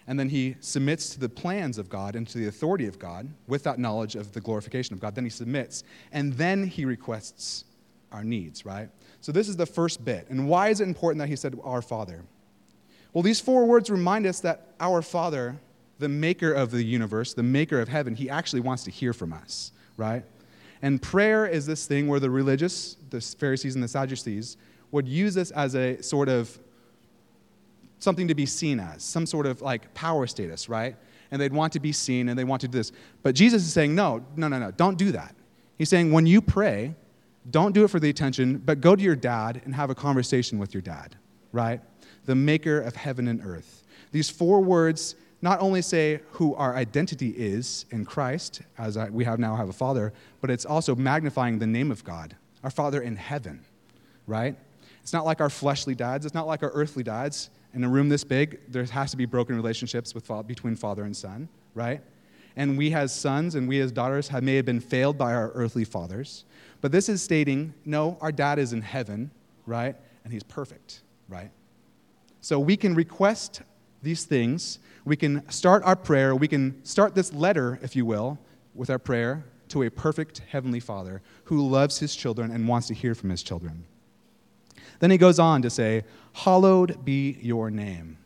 And 0.07 0.21
then 0.21 0.29
he 0.29 0.57
submits 0.61 1.11
to 1.11 1.21
the 1.21 1.29
plans 1.29 1.79
of 1.79 1.89
God 1.89 2.15
and 2.15 2.29
to 2.29 2.39
the 2.39 2.47
authority 2.47 2.87
of 2.87 2.99
God 2.99 3.29
with 3.49 3.65
that 3.65 3.79
knowledge 3.79 4.15
of 4.15 4.33
the 4.33 4.41
glorification 4.41 4.95
of 4.95 5.01
God. 5.01 5.17
Then 5.17 5.25
he 5.25 5.31
submits. 5.31 5.83
And 6.13 6.33
then 6.35 6.67
he 6.67 6.85
requests 6.85 7.65
our 8.13 8.23
needs, 8.23 8.65
right? 8.65 8.89
So 9.21 9.33
this 9.33 9.49
is 9.49 9.57
the 9.57 9.67
first 9.67 10.05
bit. 10.05 10.29
And 10.31 10.49
why 10.49 10.69
is 10.69 10.81
it 10.81 10.87
important 10.87 11.19
that 11.19 11.29
he 11.29 11.35
said, 11.35 11.59
Our 11.65 11.83
Father? 11.83 12.23
Well, 13.13 13.23
these 13.23 13.41
four 13.41 13.67
words 13.67 13.91
remind 13.91 14.27
us 14.27 14.41
that 14.41 14.75
our 14.79 15.03
Father, 15.03 15.57
the 15.99 16.09
maker 16.09 16.53
of 16.53 16.71
the 16.71 16.83
universe, 16.83 17.35
the 17.35 17.43
maker 17.43 17.81
of 17.81 17.89
heaven, 17.89 18.15
he 18.15 18.29
actually 18.29 18.61
wants 18.61 18.85
to 18.85 18.91
hear 18.91 19.13
from 19.13 19.33
us, 19.33 19.73
right? 19.97 20.25
And 20.83 21.01
prayer 21.01 21.47
is 21.47 21.67
this 21.67 21.87
thing 21.87 22.07
where 22.07 22.21
the 22.21 22.31
religious, 22.31 22.97
the 23.11 23.21
Pharisees 23.21 23.75
and 23.75 23.83
the 23.83 23.89
Sadducees, 23.89 24.57
would 24.91 25.09
use 25.09 25.35
this 25.35 25.51
as 25.53 25.75
a 25.75 26.01
sort 26.03 26.29
of 26.29 26.59
something 27.99 28.29
to 28.29 28.35
be 28.35 28.47
seen 28.47 28.79
as, 28.79 29.03
some 29.03 29.27
sort 29.27 29.47
of 29.47 29.63
like 29.63 29.93
power 29.95 30.27
status, 30.27 30.69
right? 30.69 30.97
And 31.31 31.41
they'd 31.41 31.53
want 31.53 31.73
to 31.73 31.81
be 31.81 31.93
seen 31.93 32.29
and 32.29 32.39
they 32.39 32.45
want 32.45 32.61
to 32.61 32.69
do 32.69 32.79
this. 32.79 32.93
But 33.23 33.35
Jesus 33.35 33.63
is 33.63 33.73
saying, 33.73 33.95
no, 33.95 34.25
no, 34.37 34.49
no, 34.49 34.59
no, 34.59 34.71
don't 34.71 34.99
do 34.99 35.13
that. 35.13 35.35
He's 35.79 35.89
saying, 35.89 36.13
when 36.13 36.27
you 36.27 36.41
pray, 36.41 36.95
don't 37.51 37.73
do 37.73 37.85
it 37.85 37.89
for 37.89 38.01
the 38.01 38.09
attention, 38.09 38.59
but 38.59 38.81
go 38.81 38.95
to 38.95 39.03
your 39.03 39.17
dad 39.17 39.63
and 39.65 39.75
have 39.75 39.91
a 39.91 39.95
conversation 39.95 40.59
with 40.59 40.75
your 40.75 40.83
dad, 40.83 41.17
right? 41.53 41.81
The 42.27 42.35
maker 42.35 42.81
of 42.81 42.97
heaven 42.97 43.29
and 43.29 43.41
earth. 43.45 43.85
These 44.13 44.31
four 44.31 44.61
words 44.61 45.17
not 45.47 45.61
only 45.61 45.81
say 45.81 46.19
who 46.33 46.57
our 46.57 46.75
identity 46.75 47.29
is 47.29 47.87
in 47.93 48.05
Christ, 48.05 48.63
as 48.79 48.97
I, 48.97 49.11
we 49.11 49.23
have 49.23 49.39
now 49.39 49.55
have 49.55 49.69
a 49.69 49.73
Father, 49.73 50.13
but 50.41 50.51
it's 50.51 50.67
also 50.67 50.97
magnifying 50.97 51.61
the 51.61 51.69
name 51.69 51.93
of 51.93 52.03
God, 52.03 52.35
our 52.65 52.71
Father 52.71 53.01
in 53.01 53.15
heaven, 53.15 53.65
right? 54.27 54.57
It's 55.03 55.13
not 55.13 55.25
like 55.25 55.41
our 55.41 55.49
fleshly 55.49 55.95
dads. 55.95 56.27
It's 56.27 56.35
not 56.35 56.49
like 56.49 56.65
our 56.65 56.71
earthly 56.71 57.05
dads. 57.05 57.51
In 57.75 57.85
a 57.85 57.89
room 57.89 58.09
this 58.09 58.25
big, 58.25 58.59
there 58.67 58.83
has 58.87 59.13
to 59.13 59.17
be 59.17 59.25
broken 59.25 59.55
relationships 59.55 60.17
with, 60.17 60.29
between 60.49 60.75
father 60.75 61.05
and 61.05 61.17
son, 61.17 61.49
right? 61.77 62.01
And 62.57 62.77
we 62.77 62.93
as 62.93 63.15
sons 63.15 63.55
and 63.55 63.69
we 63.69 63.79
as 63.81 63.93
daughters 63.93 64.27
have, 64.27 64.43
may 64.43 64.57
have 64.57 64.67
been 64.67 64.81
failed 64.81 65.17
by 65.17 65.33
our 65.33 65.51
earthly 65.51 65.85
fathers. 65.85 66.45
But 66.81 66.91
this 66.91 67.09
is 67.09 67.23
stating, 67.23 67.73
no, 67.85 68.19
our 68.21 68.33
dad 68.33 68.59
is 68.59 68.73
in 68.73 68.83
heaven, 68.83 69.31
right? 69.65 69.95
And 70.25 70.33
he's 70.33 70.43
perfect, 70.43 71.03
right? 71.29 71.53
So 72.41 72.59
we 72.59 72.77
can 72.77 72.97
request 72.97 73.63
these 74.07 74.25
things 74.25 74.79
we 75.05 75.17
can 75.17 75.49
start 75.51 75.83
our 75.85 75.97
prayer, 75.97 76.35
we 76.35 76.49
can 76.49 76.85
start 76.85 77.15
this 77.15 77.33
letter, 77.33 77.79
if 77.83 77.95
you 77.95 78.07
will, 78.07 78.39
with 78.75 78.89
our 78.89 78.99
prayer 78.99 79.45
to 79.69 79.83
a 79.83 79.91
perfect 79.91 80.43
Heavenly 80.49 80.81
Father 80.81 81.23
who 81.45 81.69
loves 81.69 81.99
His 81.99 82.15
children 82.15 82.51
and 82.53 82.69
wants 82.69 82.87
to 82.87 82.95
hear 82.95 83.15
from 83.15 83.31
His 83.31 83.43
children. 83.43 83.85
Then 85.01 85.11
he 85.11 85.19
goes 85.19 85.39
on 85.39 85.61
to 85.63 85.71
say, 85.71 86.05
Hallowed 86.33 87.05
be 87.05 87.39
your 87.41 87.71
name, 87.71 88.19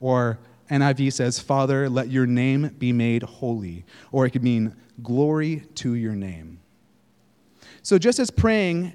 or 0.00 0.38
NIV 0.70 1.12
says, 1.12 1.40
Father, 1.40 1.88
let 1.88 2.10
your 2.10 2.26
name 2.26 2.68
be 2.78 2.92
made 2.92 3.22
holy. 3.22 3.84
Or 4.12 4.26
it 4.26 4.30
could 4.30 4.44
mean, 4.44 4.74
glory 5.02 5.64
to 5.76 5.94
your 5.94 6.14
name. 6.14 6.60
So 7.82 7.98
just 7.98 8.18
as 8.18 8.30
praying 8.30 8.94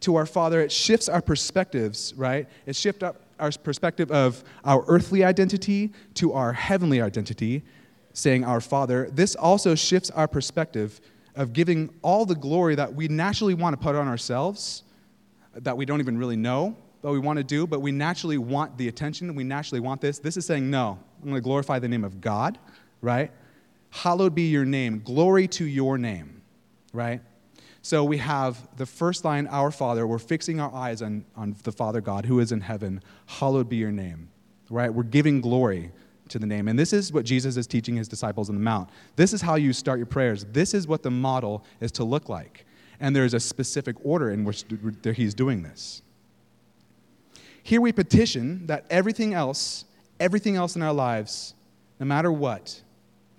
to 0.00 0.16
our 0.16 0.26
Father, 0.26 0.60
it 0.60 0.72
shifts 0.72 1.08
our 1.08 1.22
perspectives, 1.22 2.14
right? 2.16 2.48
It 2.66 2.74
shifts 2.74 3.02
up 3.02 3.20
our 3.44 3.50
perspective 3.62 4.10
of 4.10 4.42
our 4.64 4.84
earthly 4.88 5.22
identity 5.22 5.92
to 6.14 6.32
our 6.32 6.52
heavenly 6.52 7.00
identity, 7.00 7.62
saying 8.14 8.44
our 8.44 8.60
Father. 8.60 9.10
This 9.12 9.34
also 9.34 9.74
shifts 9.74 10.10
our 10.10 10.26
perspective 10.26 11.00
of 11.36 11.52
giving 11.52 11.92
all 12.02 12.24
the 12.24 12.34
glory 12.34 12.74
that 12.74 12.94
we 12.94 13.08
naturally 13.08 13.54
want 13.54 13.78
to 13.78 13.82
put 13.82 13.94
on 13.94 14.08
ourselves, 14.08 14.84
that 15.54 15.76
we 15.76 15.84
don't 15.84 16.00
even 16.00 16.16
really 16.16 16.36
know, 16.36 16.74
but 17.02 17.12
we 17.12 17.18
want 17.18 17.36
to 17.36 17.44
do, 17.44 17.66
but 17.66 17.82
we 17.82 17.92
naturally 17.92 18.38
want 18.38 18.78
the 18.78 18.88
attention, 18.88 19.34
we 19.34 19.44
naturally 19.44 19.80
want 19.80 20.00
this. 20.00 20.18
This 20.18 20.36
is 20.36 20.46
saying, 20.46 20.70
no, 20.70 20.98
I'm 21.18 21.28
going 21.28 21.34
to 21.34 21.42
glorify 21.42 21.78
the 21.78 21.88
name 21.88 22.04
of 22.04 22.20
God, 22.20 22.58
right? 23.02 23.30
Hallowed 23.90 24.34
be 24.34 24.48
your 24.48 24.64
name, 24.64 25.02
glory 25.04 25.46
to 25.48 25.66
your 25.66 25.98
name, 25.98 26.40
right? 26.92 27.20
So 27.84 28.02
we 28.02 28.16
have 28.16 28.66
the 28.78 28.86
first 28.86 29.26
line, 29.26 29.46
Our 29.46 29.70
Father. 29.70 30.06
We're 30.06 30.18
fixing 30.18 30.58
our 30.58 30.74
eyes 30.74 31.02
on, 31.02 31.26
on 31.36 31.54
the 31.64 31.70
Father 31.70 32.00
God 32.00 32.24
who 32.24 32.40
is 32.40 32.50
in 32.50 32.62
heaven. 32.62 33.02
Hallowed 33.26 33.68
be 33.68 33.76
your 33.76 33.92
name, 33.92 34.30
right? 34.70 34.88
We're 34.88 35.02
giving 35.02 35.42
glory 35.42 35.92
to 36.30 36.38
the 36.38 36.46
name. 36.46 36.66
And 36.66 36.78
this 36.78 36.94
is 36.94 37.12
what 37.12 37.26
Jesus 37.26 37.58
is 37.58 37.66
teaching 37.66 37.96
his 37.96 38.08
disciples 38.08 38.48
on 38.48 38.54
the 38.54 38.62
Mount. 38.62 38.88
This 39.16 39.34
is 39.34 39.42
how 39.42 39.56
you 39.56 39.74
start 39.74 39.98
your 39.98 40.06
prayers. 40.06 40.46
This 40.46 40.72
is 40.72 40.88
what 40.88 41.02
the 41.02 41.10
model 41.10 41.62
is 41.82 41.92
to 41.92 42.04
look 42.04 42.30
like. 42.30 42.64
And 43.00 43.14
there's 43.14 43.34
a 43.34 43.40
specific 43.40 43.96
order 44.02 44.30
in 44.30 44.44
which 44.44 44.64
he's 45.14 45.34
doing 45.34 45.62
this. 45.62 46.00
Here 47.62 47.82
we 47.82 47.92
petition 47.92 48.66
that 48.66 48.86
everything 48.88 49.34
else, 49.34 49.84
everything 50.18 50.56
else 50.56 50.74
in 50.74 50.80
our 50.80 50.94
lives, 50.94 51.52
no 52.00 52.06
matter 52.06 52.32
what, 52.32 52.80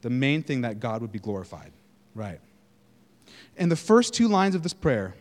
the 0.01 0.11
main 0.11 0.43
thing 0.43 0.61
that 0.61 0.79
God 0.79 1.01
would 1.01 1.11
be 1.11 1.17
glorified. 1.17 1.71
Right. 2.13 2.39
In 3.57 3.69
the 3.69 3.75
first 3.75 4.13
two 4.13 4.27
lines 4.27 4.55
of 4.55 4.63
this 4.63 4.74
prayer, 4.74 5.15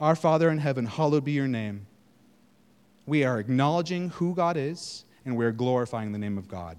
Our 0.00 0.16
Father 0.16 0.50
in 0.50 0.58
heaven, 0.58 0.86
hallowed 0.86 1.24
be 1.24 1.32
your 1.32 1.48
name, 1.48 1.86
we 3.06 3.24
are 3.24 3.38
acknowledging 3.38 4.10
who 4.10 4.34
God 4.34 4.56
is 4.56 5.04
and 5.24 5.36
we're 5.36 5.52
glorifying 5.52 6.12
the 6.12 6.18
name 6.18 6.38
of 6.38 6.48
God. 6.48 6.78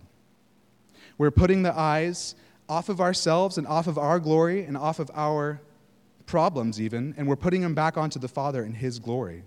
We're 1.18 1.32
putting 1.32 1.64
the 1.64 1.78
eyes 1.78 2.36
off 2.68 2.90
of 2.90 3.00
ourselves 3.00 3.58
and 3.58 3.68
off 3.68 3.86
of 3.88 3.98
our 3.98 4.20
glory 4.20 4.64
and 4.64 4.76
off 4.76 5.00
of 5.00 5.12
our 5.14 5.62
problems, 6.26 6.82
even, 6.82 7.14
and 7.16 7.28
we're 7.28 7.36
putting 7.36 7.62
them 7.62 7.76
back 7.76 7.96
onto 7.98 8.20
the 8.20 8.28
Father 8.28 8.64
in 8.64 8.74
His 8.74 8.98
glory 8.98 9.44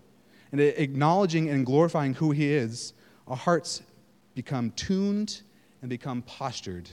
and 0.52 0.60
acknowledging 0.60 1.48
and 1.50 1.66
glorifying 1.66 2.14
who 2.14 2.30
He 2.30 2.52
is, 2.52 2.92
our 3.26 3.36
hearts 3.36 3.82
become 4.34 4.70
tuned 4.72 5.42
and 5.82 5.90
become 5.90 6.22
postured 6.22 6.88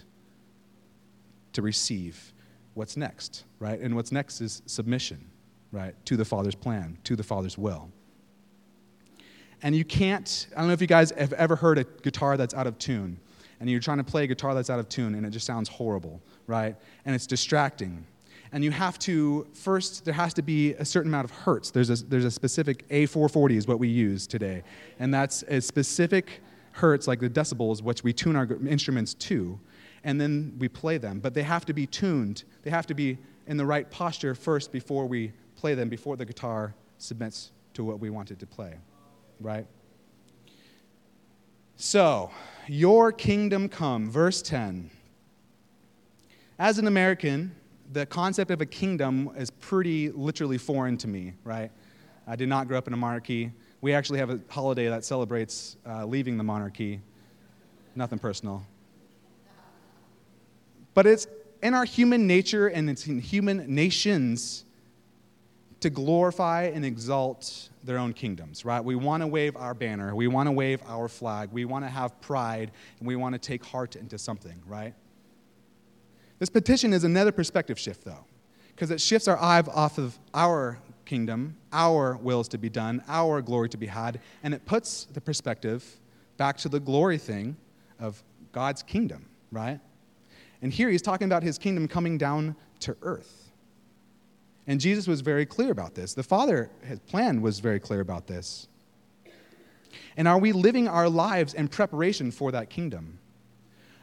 to 1.53 1.62
receive 1.62 2.34
what's 2.75 2.96
next, 2.96 3.46
right? 3.60 3.79
And 3.79 3.96
what's 3.96 4.12
next 4.12 4.41
is 4.41 4.62
submission, 4.67 5.25
right, 5.72 5.96
to 6.05 6.15
the 6.15 6.25
Father's 6.25 6.55
plan, 6.55 6.98
to 7.05 7.15
the 7.15 7.24
Father's 7.24 7.58
will. 7.58 7.89
And 9.63 9.75
you 9.75 9.84
can't, 9.84 10.48
I 10.55 10.60
don't 10.60 10.67
know 10.67 10.74
if 10.74 10.82
you 10.82 10.88
guys 10.88 11.12
have 11.12 11.34
ever 11.34 11.55
heard 11.55 11.79
a 11.79 11.86
guitar 12.03 12.38
that's 12.38 12.53
out 12.53 12.67
of 12.67 12.77
tune, 12.77 13.17
and 13.60 13.70
you're 13.70 13.79
trying 13.79 13.98
to 13.98 14.03
play 14.03 14.25
a 14.25 14.27
guitar 14.27 14.53
that's 14.53 14.70
out 14.70 14.79
of 14.79 14.89
tune, 14.89 15.15
and 15.15 15.25
it 15.25 15.32
just 15.32 15.46
sounds 15.46 15.70
horrible, 15.70 16.22
right? 16.46 16.75
And 17.05 17.15
it's 17.15 17.25
distracting 17.25 18.05
and 18.51 18.63
you 18.63 18.72
have 18.72 18.98
to 18.98 19.46
first 19.53 20.05
there 20.05 20.13
has 20.13 20.34
to 20.34 20.41
be 20.41 20.74
a 20.75 20.86
certain 20.86 21.10
amount 21.10 21.25
of 21.25 21.32
hertz 21.32 21.72
there's 21.72 21.89
a, 21.89 22.05
there's 22.05 22.24
a 22.25 22.32
specific 22.32 22.88
a440 22.89 23.58
is 23.58 23.67
what 23.67 23.79
we 23.79 23.88
use 23.88 24.25
today 24.25 24.63
and 25.00 25.13
that's 25.13 25.44
a 25.44 25.60
specific 25.60 26.41
hertz 26.72 27.08
like 27.08 27.20
the 27.20 27.29
decibels 27.29 27.82
which 27.82 28.03
we 28.03 28.13
tune 28.13 28.36
our 28.36 28.48
instruments 28.67 29.13
to 29.13 29.60
and 30.05 30.19
then 30.19 30.55
we 30.57 30.69
play 30.69 30.97
them 30.97 31.19
but 31.19 31.33
they 31.33 31.43
have 31.43 31.65
to 31.65 31.74
be 31.74 31.85
tuned 31.85 32.45
they 32.63 32.69
have 32.69 32.88
to 32.88 32.93
be 32.93 33.17
in 33.47 33.57
the 33.57 33.65
right 33.65 33.91
posture 33.91 34.33
first 34.33 34.71
before 34.71 35.05
we 35.05 35.33
play 35.57 35.74
them 35.74 35.89
before 35.89 36.15
the 36.15 36.25
guitar 36.25 36.74
submits 36.97 37.51
to 37.74 37.83
what 37.83 38.00
we 38.00 38.09
wanted 38.09 38.39
to 38.39 38.45
play 38.45 38.75
right 39.41 39.67
so 41.75 42.31
your 42.67 43.12
kingdom 43.12 43.67
come 43.67 44.09
verse 44.09 44.41
10 44.41 44.89
as 46.57 46.79
an 46.79 46.88
american 46.88 47.53
the 47.91 48.05
concept 48.05 48.51
of 48.51 48.62
a 48.62 48.65
kingdom 48.65 49.31
is 49.38 49.50
pretty 49.50 50.12
literally 50.12 50.57
foreign 50.57 50.97
to 50.97 51.07
me, 51.07 51.33
right? 51.43 51.71
I 52.27 52.35
did 52.35 52.50
not 52.50 52.67
grow 52.67 52.77
up 52.77 52.88
in 52.88 52.93
a 52.93 52.97
monarchy. 52.97 53.51
We 53.81 53.93
actually 53.93 54.19
have 54.19 54.29
a 54.29 54.39
holiday 54.50 54.89
that 54.89 55.05
celebrates 55.05 55.77
uh, 55.88 56.05
leaving 56.05 56.38
the 56.38 56.43
monarchy. 56.43 57.01
Nothing 57.95 58.19
personal. 58.19 58.65
But 60.96 61.06
it's 61.06 61.28
in 61.62 61.75
our 61.75 61.86
human 61.86 62.25
nature 62.25 62.68
and 62.68 62.90
it's 62.90 63.06
in 63.06 63.20
human 63.20 63.74
nations 63.74 64.66
to 65.82 65.90
glorify 65.92 66.64
and 66.64 66.84
exalt 66.84 67.70
their 67.84 68.00
own 68.00 68.14
kingdoms, 68.14 68.66
right? 68.66 68.84
We 68.84 68.96
want 68.96 69.22
to 69.22 69.28
wave 69.28 69.56
our 69.56 69.75
banner, 69.75 70.16
we 70.16 70.28
want 70.28 70.48
to 70.48 70.52
wave 70.52 70.82
our 70.88 71.08
flag, 71.08 71.52
we 71.52 71.66
want 71.66 71.86
to 71.86 71.90
have 71.90 72.20
pride, 72.22 72.72
and 72.98 73.08
we 73.08 73.16
want 73.16 73.34
to 73.34 73.40
take 73.40 73.64
heart 73.64 73.96
into 73.96 74.18
something, 74.18 74.60
right? 74.66 74.96
This 76.40 76.50
petition 76.50 76.94
is 76.94 77.04
another 77.04 77.32
perspective 77.32 77.78
shift, 77.78 78.04
though, 78.04 78.25
because 78.70 78.90
it 78.90 79.00
shifts 79.00 79.28
our 79.28 79.38
eye 79.38 79.62
off 79.74 79.98
of 79.98 80.18
our 80.34 80.80
kingdom, 81.06 81.56
our 81.72 82.16
wills 82.18 82.48
to 82.48 82.58
be 82.58 82.70
done, 82.70 83.04
our 83.08 83.42
glory 83.42 83.70
to 83.70 83.78
be 83.78 83.86
had, 83.86 84.20
and 84.44 84.54
it 84.54 84.66
puts 84.66 85.06
the 85.14 85.22
perspective 85.22 86.00
back 86.38 86.58
to 86.58 86.70
the 86.70 86.80
glory 86.80 87.18
thing 87.18 87.56
of 88.00 88.24
God's 88.52 88.82
kingdom, 88.82 89.28
right? 89.52 89.80
And 90.62 90.74
here 90.74 90.89
he's 90.89 91.01
talking 91.01 91.25
about 91.25 91.43
his 91.43 91.57
kingdom 91.57 91.88
coming 91.88 92.17
down 92.17 92.55
to 92.81 92.95
earth. 93.01 93.51
And 94.67 94.79
Jesus 94.79 95.07
was 95.07 95.21
very 95.21 95.45
clear 95.45 95.71
about 95.71 95.93
this. 95.93 96.13
The 96.13 96.24
Father, 96.24 96.71
his 96.83 97.00
plan 97.00 97.41
was 97.41 97.59
very 97.59 97.79
clear 97.79 98.00
about 98.00 98.27
this. 98.27 98.67
And 100.17 100.27
are 100.27 100.39
we 100.39 100.51
living 100.51 100.88
our 100.88 101.09
lives 101.09 101.53
in 101.53 101.67
preparation 101.67 102.31
for 102.31 102.51
that 102.51 102.69
kingdom? 102.69 103.19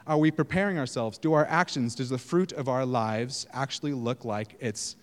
Are 0.05 0.17
we 0.17 0.31
preparing 0.31 0.77
ourselves? 0.77 1.17
Do 1.17 1.33
our 1.33 1.45
actions, 1.45 1.95
does 1.95 2.09
the 2.09 2.17
fruit 2.17 2.51
of 2.51 2.67
our 2.67 2.85
lives 2.85 3.47
actually 3.51 3.93
look 3.93 4.25
like 4.25 4.55
it's 4.59 4.95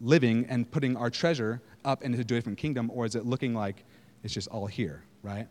living 0.00 0.46
and 0.48 0.70
putting 0.70 0.96
our 0.96 1.10
treasure 1.10 1.62
up 1.84 2.02
into 2.02 2.20
a 2.20 2.24
different 2.24 2.58
kingdom, 2.58 2.90
or 2.92 3.06
is 3.06 3.14
it 3.14 3.24
looking 3.24 3.54
like 3.54 3.84
it's 4.22 4.34
just 4.34 4.48
all 4.48 4.66
here, 4.66 5.04
right? 5.22 5.46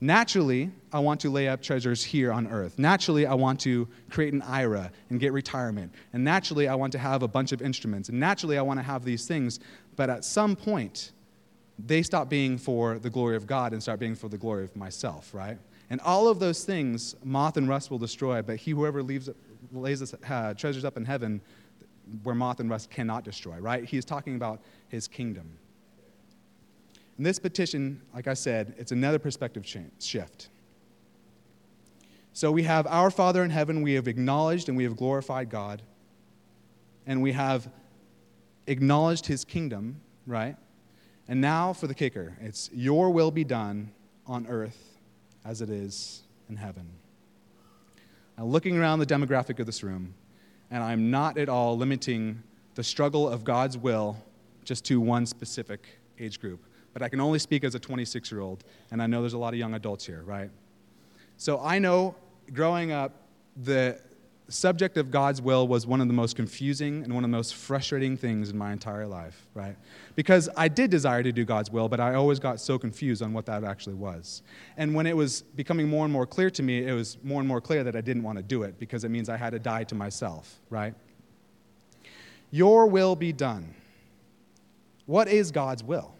Naturally, 0.00 0.70
I 0.92 0.98
want 0.98 1.20
to 1.20 1.30
lay 1.30 1.48
up 1.48 1.62
treasures 1.62 2.02
here 2.02 2.32
on 2.32 2.46
earth. 2.48 2.78
Naturally, 2.78 3.26
I 3.26 3.34
want 3.34 3.60
to 3.60 3.88
create 4.10 4.34
an 4.34 4.42
IRA 4.42 4.90
and 5.08 5.20
get 5.20 5.32
retirement. 5.32 5.92
And 6.12 6.22
naturally, 6.22 6.68
I 6.68 6.74
want 6.74 6.92
to 6.92 6.98
have 6.98 7.22
a 7.22 7.28
bunch 7.28 7.52
of 7.52 7.62
instruments. 7.62 8.08
And 8.08 8.20
naturally, 8.20 8.58
I 8.58 8.62
want 8.62 8.78
to 8.78 8.82
have 8.82 9.04
these 9.04 9.26
things. 9.26 9.60
But 9.96 10.10
at 10.10 10.24
some 10.24 10.56
point, 10.56 11.12
they 11.78 12.02
stop 12.02 12.28
being 12.28 12.58
for 12.58 12.98
the 12.98 13.10
glory 13.10 13.36
of 13.36 13.46
God 13.46 13.72
and 13.72 13.82
start 13.82 14.00
being 14.00 14.14
for 14.14 14.28
the 14.28 14.38
glory 14.38 14.64
of 14.64 14.76
myself, 14.76 15.32
right? 15.32 15.58
And 15.90 16.00
all 16.00 16.28
of 16.28 16.38
those 16.38 16.64
things 16.64 17.14
moth 17.24 17.56
and 17.56 17.68
rust 17.68 17.90
will 17.90 17.98
destroy, 17.98 18.42
but 18.42 18.56
he, 18.56 18.72
whoever 18.72 19.02
leaves, 19.02 19.28
lays 19.72 20.00
his, 20.00 20.14
uh, 20.28 20.54
treasures 20.54 20.84
up 20.84 20.96
in 20.96 21.04
heaven, 21.04 21.40
where 22.22 22.34
moth 22.34 22.60
and 22.60 22.70
rust 22.70 22.90
cannot 22.90 23.24
destroy, 23.24 23.56
right? 23.58 23.84
He's 23.84 24.04
talking 24.04 24.36
about 24.36 24.60
his 24.88 25.08
kingdom. 25.08 25.58
In 27.18 27.24
this 27.24 27.38
petition, 27.38 28.02
like 28.14 28.26
I 28.26 28.34
said, 28.34 28.74
it's 28.76 28.92
another 28.92 29.18
perspective 29.18 29.64
shift. 30.00 30.48
So 32.32 32.50
we 32.50 32.64
have 32.64 32.86
our 32.88 33.10
Father 33.10 33.44
in 33.44 33.50
heaven, 33.50 33.82
we 33.82 33.92
have 33.94 34.08
acknowledged 34.08 34.68
and 34.68 34.76
we 34.76 34.82
have 34.84 34.96
glorified 34.96 35.50
God, 35.50 35.82
and 37.06 37.22
we 37.22 37.32
have 37.32 37.68
acknowledged 38.66 39.26
his 39.26 39.44
kingdom, 39.44 40.00
right? 40.26 40.56
And 41.28 41.40
now 41.40 41.72
for 41.72 41.86
the 41.86 41.94
kicker 41.94 42.36
it's 42.40 42.70
your 42.72 43.10
will 43.10 43.30
be 43.30 43.44
done 43.44 43.92
on 44.26 44.46
earth 44.48 44.98
as 45.44 45.60
it 45.60 45.70
is 45.70 46.22
in 46.48 46.56
heaven. 46.56 46.90
Now, 48.36 48.46
looking 48.46 48.76
around 48.76 48.98
the 48.98 49.06
demographic 49.06 49.60
of 49.60 49.66
this 49.66 49.84
room, 49.84 50.14
and 50.70 50.82
I'm 50.82 51.10
not 51.10 51.38
at 51.38 51.48
all 51.48 51.76
limiting 51.76 52.42
the 52.74 52.82
struggle 52.82 53.28
of 53.28 53.44
God's 53.44 53.78
will 53.78 54.16
just 54.64 54.84
to 54.86 55.00
one 55.00 55.24
specific 55.26 55.86
age 56.18 56.40
group, 56.40 56.64
but 56.94 57.02
I 57.02 57.10
can 57.10 57.20
only 57.20 57.38
speak 57.38 57.62
as 57.64 57.74
a 57.74 57.78
26 57.78 58.32
year 58.32 58.40
old, 58.40 58.64
and 58.90 59.02
I 59.02 59.06
know 59.06 59.20
there's 59.20 59.34
a 59.34 59.38
lot 59.38 59.52
of 59.52 59.58
young 59.58 59.74
adults 59.74 60.06
here, 60.06 60.22
right? 60.24 60.50
So 61.36 61.60
I 61.60 61.78
know 61.78 62.16
growing 62.52 62.92
up, 62.92 63.12
the, 63.62 64.00
subject 64.48 64.98
of 64.98 65.10
God's 65.10 65.40
will 65.40 65.66
was 65.66 65.86
one 65.86 66.00
of 66.00 66.06
the 66.06 66.12
most 66.12 66.36
confusing 66.36 67.02
and 67.02 67.14
one 67.14 67.24
of 67.24 67.30
the 67.30 67.36
most 67.36 67.54
frustrating 67.54 68.16
things 68.16 68.50
in 68.50 68.58
my 68.58 68.72
entire 68.72 69.06
life, 69.06 69.46
right? 69.54 69.76
Because 70.16 70.48
I 70.56 70.68
did 70.68 70.90
desire 70.90 71.22
to 71.22 71.32
do 71.32 71.44
God's 71.44 71.70
will, 71.70 71.88
but 71.88 71.98
I 71.98 72.14
always 72.14 72.38
got 72.38 72.60
so 72.60 72.78
confused 72.78 73.22
on 73.22 73.32
what 73.32 73.46
that 73.46 73.64
actually 73.64 73.94
was. 73.94 74.42
And 74.76 74.94
when 74.94 75.06
it 75.06 75.16
was 75.16 75.42
becoming 75.42 75.88
more 75.88 76.04
and 76.04 76.12
more 76.12 76.26
clear 76.26 76.50
to 76.50 76.62
me, 76.62 76.86
it 76.86 76.92
was 76.92 77.16
more 77.22 77.40
and 77.40 77.48
more 77.48 77.60
clear 77.60 77.84
that 77.84 77.96
I 77.96 78.00
didn't 78.00 78.22
want 78.22 78.36
to 78.36 78.42
do 78.42 78.64
it 78.64 78.78
because 78.78 79.04
it 79.04 79.08
means 79.08 79.28
I 79.28 79.36
had 79.36 79.50
to 79.50 79.58
die 79.58 79.84
to 79.84 79.94
myself, 79.94 80.60
right? 80.68 80.94
Your 82.50 82.86
will 82.86 83.16
be 83.16 83.32
done. 83.32 83.74
What 85.06 85.28
is 85.28 85.50
God's 85.50 85.82
will? 85.82 86.14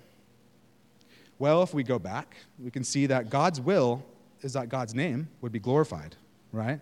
Well, 1.44 1.62
if 1.62 1.74
we 1.74 1.82
go 1.82 1.98
back, 1.98 2.38
we 2.58 2.70
can 2.70 2.82
see 2.82 3.04
that 3.04 3.28
God's 3.28 3.60
will 3.60 4.02
is 4.40 4.54
that 4.54 4.70
God's 4.70 4.94
name 4.94 5.28
would 5.42 5.52
be 5.52 5.58
glorified, 5.58 6.16
right? 6.52 6.80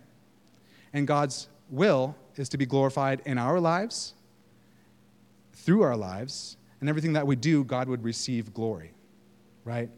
And 0.92 1.04
God's 1.04 1.49
will 1.69 2.14
is 2.37 2.49
to 2.50 2.57
be 2.57 2.64
glorified 2.64 3.23
in 3.26 3.38
our 3.38 3.59
lives, 3.59 4.14
through 5.52 5.83
our 5.83 5.97
lives, 5.97 6.59
and 6.78 6.88
everything 6.88 7.12
that 7.14 7.26
we 7.26 7.35
do, 7.35 7.64
God 7.64 7.88
would 7.88 8.04
receive 8.04 8.54
glory, 8.54 8.92
right? 9.64 9.90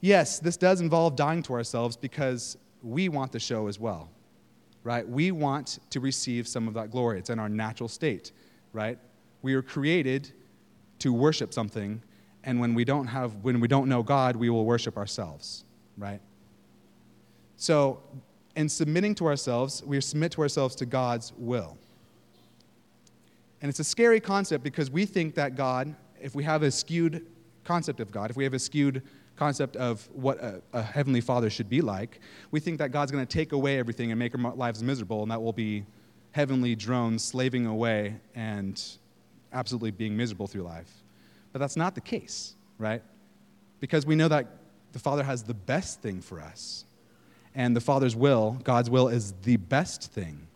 Yes, 0.00 0.38
this 0.38 0.56
does 0.56 0.80
involve 0.80 1.16
dying 1.16 1.42
to 1.42 1.54
ourselves 1.54 1.96
because 1.96 2.56
we 2.84 3.08
want 3.08 3.32
the 3.32 3.40
show 3.40 3.66
as 3.66 3.80
well, 3.80 4.08
right? 4.84 5.08
We 5.08 5.32
want 5.32 5.80
to 5.90 5.98
receive 5.98 6.46
some 6.46 6.68
of 6.68 6.74
that 6.74 6.92
glory. 6.92 7.18
It's 7.18 7.30
in 7.30 7.40
our 7.40 7.48
natural 7.48 7.88
state, 7.88 8.30
right? 8.72 8.96
We 9.42 9.54
are 9.54 9.62
created 9.62 10.30
to 11.00 11.12
worship 11.12 11.52
something, 11.52 12.00
and 12.44 12.60
when 12.60 12.74
we 12.74 12.84
don't 12.84 13.06
have 13.06 13.34
when 13.42 13.60
we 13.60 13.68
don't 13.68 13.88
know 13.88 14.02
God, 14.02 14.36
we 14.36 14.50
will 14.50 14.64
worship 14.64 14.96
ourselves, 14.96 15.64
right? 15.98 16.20
So, 17.56 18.00
in 18.56 18.68
submitting 18.68 19.14
to 19.16 19.26
ourselves, 19.26 19.82
we 19.84 20.00
submit 20.00 20.32
to 20.32 20.42
ourselves 20.42 20.74
to 20.76 20.86
God's 20.86 21.32
will. 21.36 21.76
And 23.60 23.68
it's 23.68 23.80
a 23.80 23.84
scary 23.84 24.20
concept 24.20 24.64
because 24.64 24.90
we 24.90 25.04
think 25.04 25.34
that 25.34 25.54
God, 25.54 25.94
if 26.20 26.34
we 26.34 26.42
have 26.44 26.62
a 26.62 26.70
skewed 26.70 27.26
concept 27.64 28.00
of 28.00 28.10
God, 28.10 28.30
if 28.30 28.36
we 28.36 28.44
have 28.44 28.54
a 28.54 28.58
skewed 28.58 29.02
concept 29.36 29.76
of 29.76 30.08
what 30.12 30.38
a, 30.38 30.62
a 30.72 30.82
heavenly 30.82 31.20
father 31.20 31.50
should 31.50 31.68
be 31.68 31.80
like, 31.80 32.20
we 32.50 32.60
think 32.60 32.78
that 32.78 32.90
God's 32.90 33.12
going 33.12 33.26
to 33.26 33.30
take 33.30 33.52
away 33.52 33.78
everything 33.78 34.10
and 34.10 34.18
make 34.18 34.34
our 34.34 34.54
lives 34.54 34.82
miserable, 34.82 35.22
and 35.22 35.30
that 35.30 35.42
will 35.42 35.52
be 35.52 35.84
heavenly 36.32 36.74
drones 36.74 37.22
slaving 37.22 37.66
away 37.66 38.16
and 38.34 38.82
absolutely 39.52 39.90
being 39.90 40.16
miserable 40.16 40.46
through 40.46 40.62
life. 40.62 40.99
But 41.52 41.58
that's 41.58 41.76
not 41.76 41.94
the 41.94 42.00
case, 42.00 42.54
right? 42.78 43.02
Because 43.80 44.06
we 44.06 44.14
know 44.14 44.28
that 44.28 44.46
the 44.92 44.98
Father 44.98 45.22
has 45.22 45.42
the 45.42 45.54
best 45.54 46.00
thing 46.00 46.20
for 46.20 46.40
us. 46.40 46.84
And 47.54 47.74
the 47.74 47.80
Father's 47.80 48.14
will, 48.14 48.58
God's 48.62 48.90
will, 48.90 49.08
is 49.08 49.32
the 49.42 49.56
best 49.56 50.12
thing. 50.12 50.46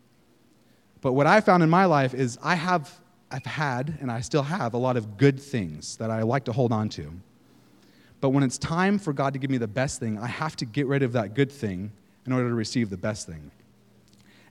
But 1.01 1.13
what 1.13 1.27
I 1.27 1.41
found 1.41 1.63
in 1.63 1.71
my 1.71 1.85
life 1.85 2.15
is 2.15 2.39
I 2.43 2.55
have, 2.55 2.93
I've 3.31 3.45
had, 3.45 3.99
and 4.01 4.11
I 4.11 4.21
still 4.21 4.43
have, 4.43 4.75
a 4.75 4.79
lot 4.79 4.97
of 4.97 5.17
good 5.17 5.41
things 5.41 5.97
that 5.97 6.11
I 6.11 6.23
like 6.23 6.45
to 6.45 6.53
hold 6.53 6.73
on 6.73 6.89
to. 6.91 7.13
But 8.21 8.31
when 8.31 8.43
it's 8.43 8.57
time 8.57 8.99
for 8.99 9.13
God 9.13 9.33
to 9.35 9.39
give 9.39 9.51
me 9.51 9.59
the 9.59 9.69
best 9.69 10.01
thing, 10.01 10.19
I 10.19 10.29
have 10.29 10.57
to 10.57 10.65
get 10.65 10.87
rid 10.87 11.03
of 11.03 11.13
that 11.13 11.35
good 11.35 11.53
thing 11.53 11.91
in 12.27 12.33
order 12.33 12.49
to 12.49 12.55
receive 12.55 12.89
the 12.89 12.97
best 12.97 13.27
thing. 13.27 13.51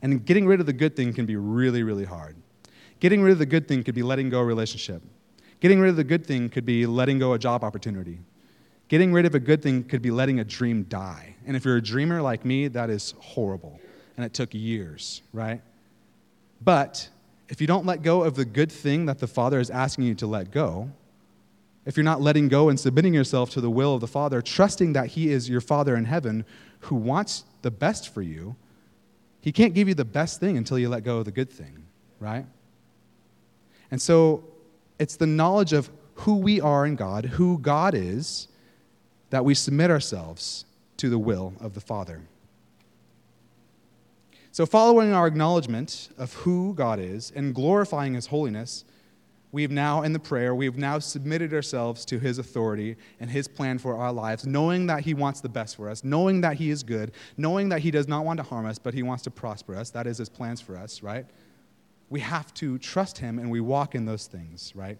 And 0.01 0.23
getting 0.25 0.45
rid 0.45 0.59
of 0.59 0.65
the 0.65 0.73
good 0.73 0.95
thing 0.95 1.13
can 1.13 1.25
be 1.25 1.37
really, 1.37 1.81
really 1.81 2.05
hard. 2.05 2.35
Getting 2.99 3.21
rid 3.23 3.31
of 3.31 3.39
the 3.39 3.45
good 3.45 3.67
thing 3.67 3.83
could 3.83 3.95
be 3.95 4.03
letting 4.03 4.29
go 4.29 4.39
a 4.39 4.45
relationship. 4.45 5.01
Getting 5.63 5.79
rid 5.79 5.91
of 5.91 5.95
the 5.95 6.03
good 6.03 6.25
thing 6.25 6.49
could 6.49 6.65
be 6.65 6.85
letting 6.85 7.19
go 7.19 7.31
a 7.31 7.39
job 7.39 7.63
opportunity. 7.63 8.19
Getting 8.89 9.13
rid 9.13 9.25
of 9.25 9.33
a 9.33 9.39
good 9.39 9.63
thing 9.63 9.85
could 9.85 10.01
be 10.01 10.11
letting 10.11 10.41
a 10.41 10.43
dream 10.43 10.83
die. 10.83 11.37
And 11.47 11.55
if 11.55 11.63
you're 11.63 11.77
a 11.77 11.81
dreamer 11.81 12.21
like 12.21 12.43
me, 12.43 12.67
that 12.67 12.89
is 12.89 13.13
horrible. 13.17 13.79
And 14.17 14.25
it 14.25 14.33
took 14.33 14.53
years, 14.53 15.21
right? 15.31 15.61
But 16.59 17.07
if 17.47 17.61
you 17.61 17.67
don't 17.67 17.85
let 17.85 18.01
go 18.01 18.23
of 18.23 18.35
the 18.35 18.43
good 18.43 18.73
thing 18.73 19.05
that 19.05 19.19
the 19.19 19.25
Father 19.25 19.57
is 19.57 19.69
asking 19.69 20.03
you 20.03 20.15
to 20.15 20.27
let 20.27 20.51
go, 20.51 20.89
if 21.85 21.95
you're 21.95 22.03
not 22.03 22.19
letting 22.19 22.49
go 22.49 22.67
and 22.67 22.77
submitting 22.77 23.13
yourself 23.13 23.49
to 23.51 23.61
the 23.61 23.71
will 23.71 23.95
of 23.95 24.01
the 24.01 24.07
Father, 24.07 24.41
trusting 24.41 24.91
that 24.91 25.11
He 25.11 25.29
is 25.29 25.47
your 25.47 25.61
Father 25.61 25.95
in 25.95 26.03
heaven 26.03 26.43
who 26.81 26.97
wants 26.97 27.45
the 27.61 27.71
best 27.71 28.13
for 28.13 28.21
you, 28.21 28.57
He 29.39 29.53
can't 29.53 29.73
give 29.73 29.87
you 29.87 29.93
the 29.93 30.03
best 30.03 30.41
thing 30.41 30.57
until 30.57 30.77
you 30.77 30.89
let 30.89 31.05
go 31.05 31.19
of 31.19 31.25
the 31.25 31.31
good 31.31 31.49
thing, 31.49 31.85
right? 32.19 32.45
And 33.91 34.01
so 34.01 34.43
it's 35.03 35.17
the 35.17 35.27
knowledge 35.27 35.73
of 35.73 35.89
who 36.15 36.37
we 36.37 36.61
are 36.61 36.85
in 36.85 36.95
God, 36.95 37.25
who 37.25 37.57
God 37.57 37.93
is, 37.93 38.47
that 39.31 39.43
we 39.43 39.53
submit 39.53 39.91
ourselves 39.91 40.63
to 40.95 41.09
the 41.09 41.19
will 41.19 41.51
of 41.59 41.73
the 41.73 41.81
Father. 41.81 42.21
So, 44.53 44.65
following 44.65 45.11
our 45.11 45.27
acknowledgement 45.27 46.07
of 46.17 46.33
who 46.35 46.73
God 46.73 46.99
is 46.99 47.33
and 47.35 47.53
glorifying 47.53 48.13
His 48.13 48.27
holiness, 48.27 48.85
we've 49.51 49.71
now, 49.71 50.03
in 50.03 50.13
the 50.13 50.19
prayer, 50.19 50.55
we've 50.55 50.77
now 50.77 50.99
submitted 50.99 51.53
ourselves 51.53 52.05
to 52.05 52.17
His 52.17 52.37
authority 52.37 52.95
and 53.19 53.29
His 53.29 53.45
plan 53.49 53.79
for 53.79 53.97
our 53.97 54.13
lives, 54.13 54.47
knowing 54.47 54.87
that 54.87 55.01
He 55.01 55.13
wants 55.13 55.41
the 55.41 55.49
best 55.49 55.75
for 55.75 55.89
us, 55.89 56.05
knowing 56.05 56.39
that 56.39 56.55
He 56.55 56.69
is 56.69 56.81
good, 56.81 57.11
knowing 57.35 57.67
that 57.69 57.81
He 57.81 57.91
does 57.91 58.07
not 58.07 58.23
want 58.23 58.37
to 58.37 58.43
harm 58.43 58.65
us, 58.65 58.79
but 58.79 58.93
He 58.93 59.03
wants 59.03 59.23
to 59.23 59.31
prosper 59.31 59.75
us. 59.75 59.89
That 59.89 60.07
is 60.07 60.17
His 60.17 60.29
plans 60.29 60.61
for 60.61 60.77
us, 60.77 61.03
right? 61.03 61.25
We 62.13 62.19
have 62.19 62.53
to 62.55 62.77
trust 62.77 63.17
Him 63.17 63.39
and 63.39 63.49
we 63.49 63.59
walk 63.59 63.95
in 63.95 64.05
those 64.05 64.27
things, 64.27 64.71
right? 64.75 64.99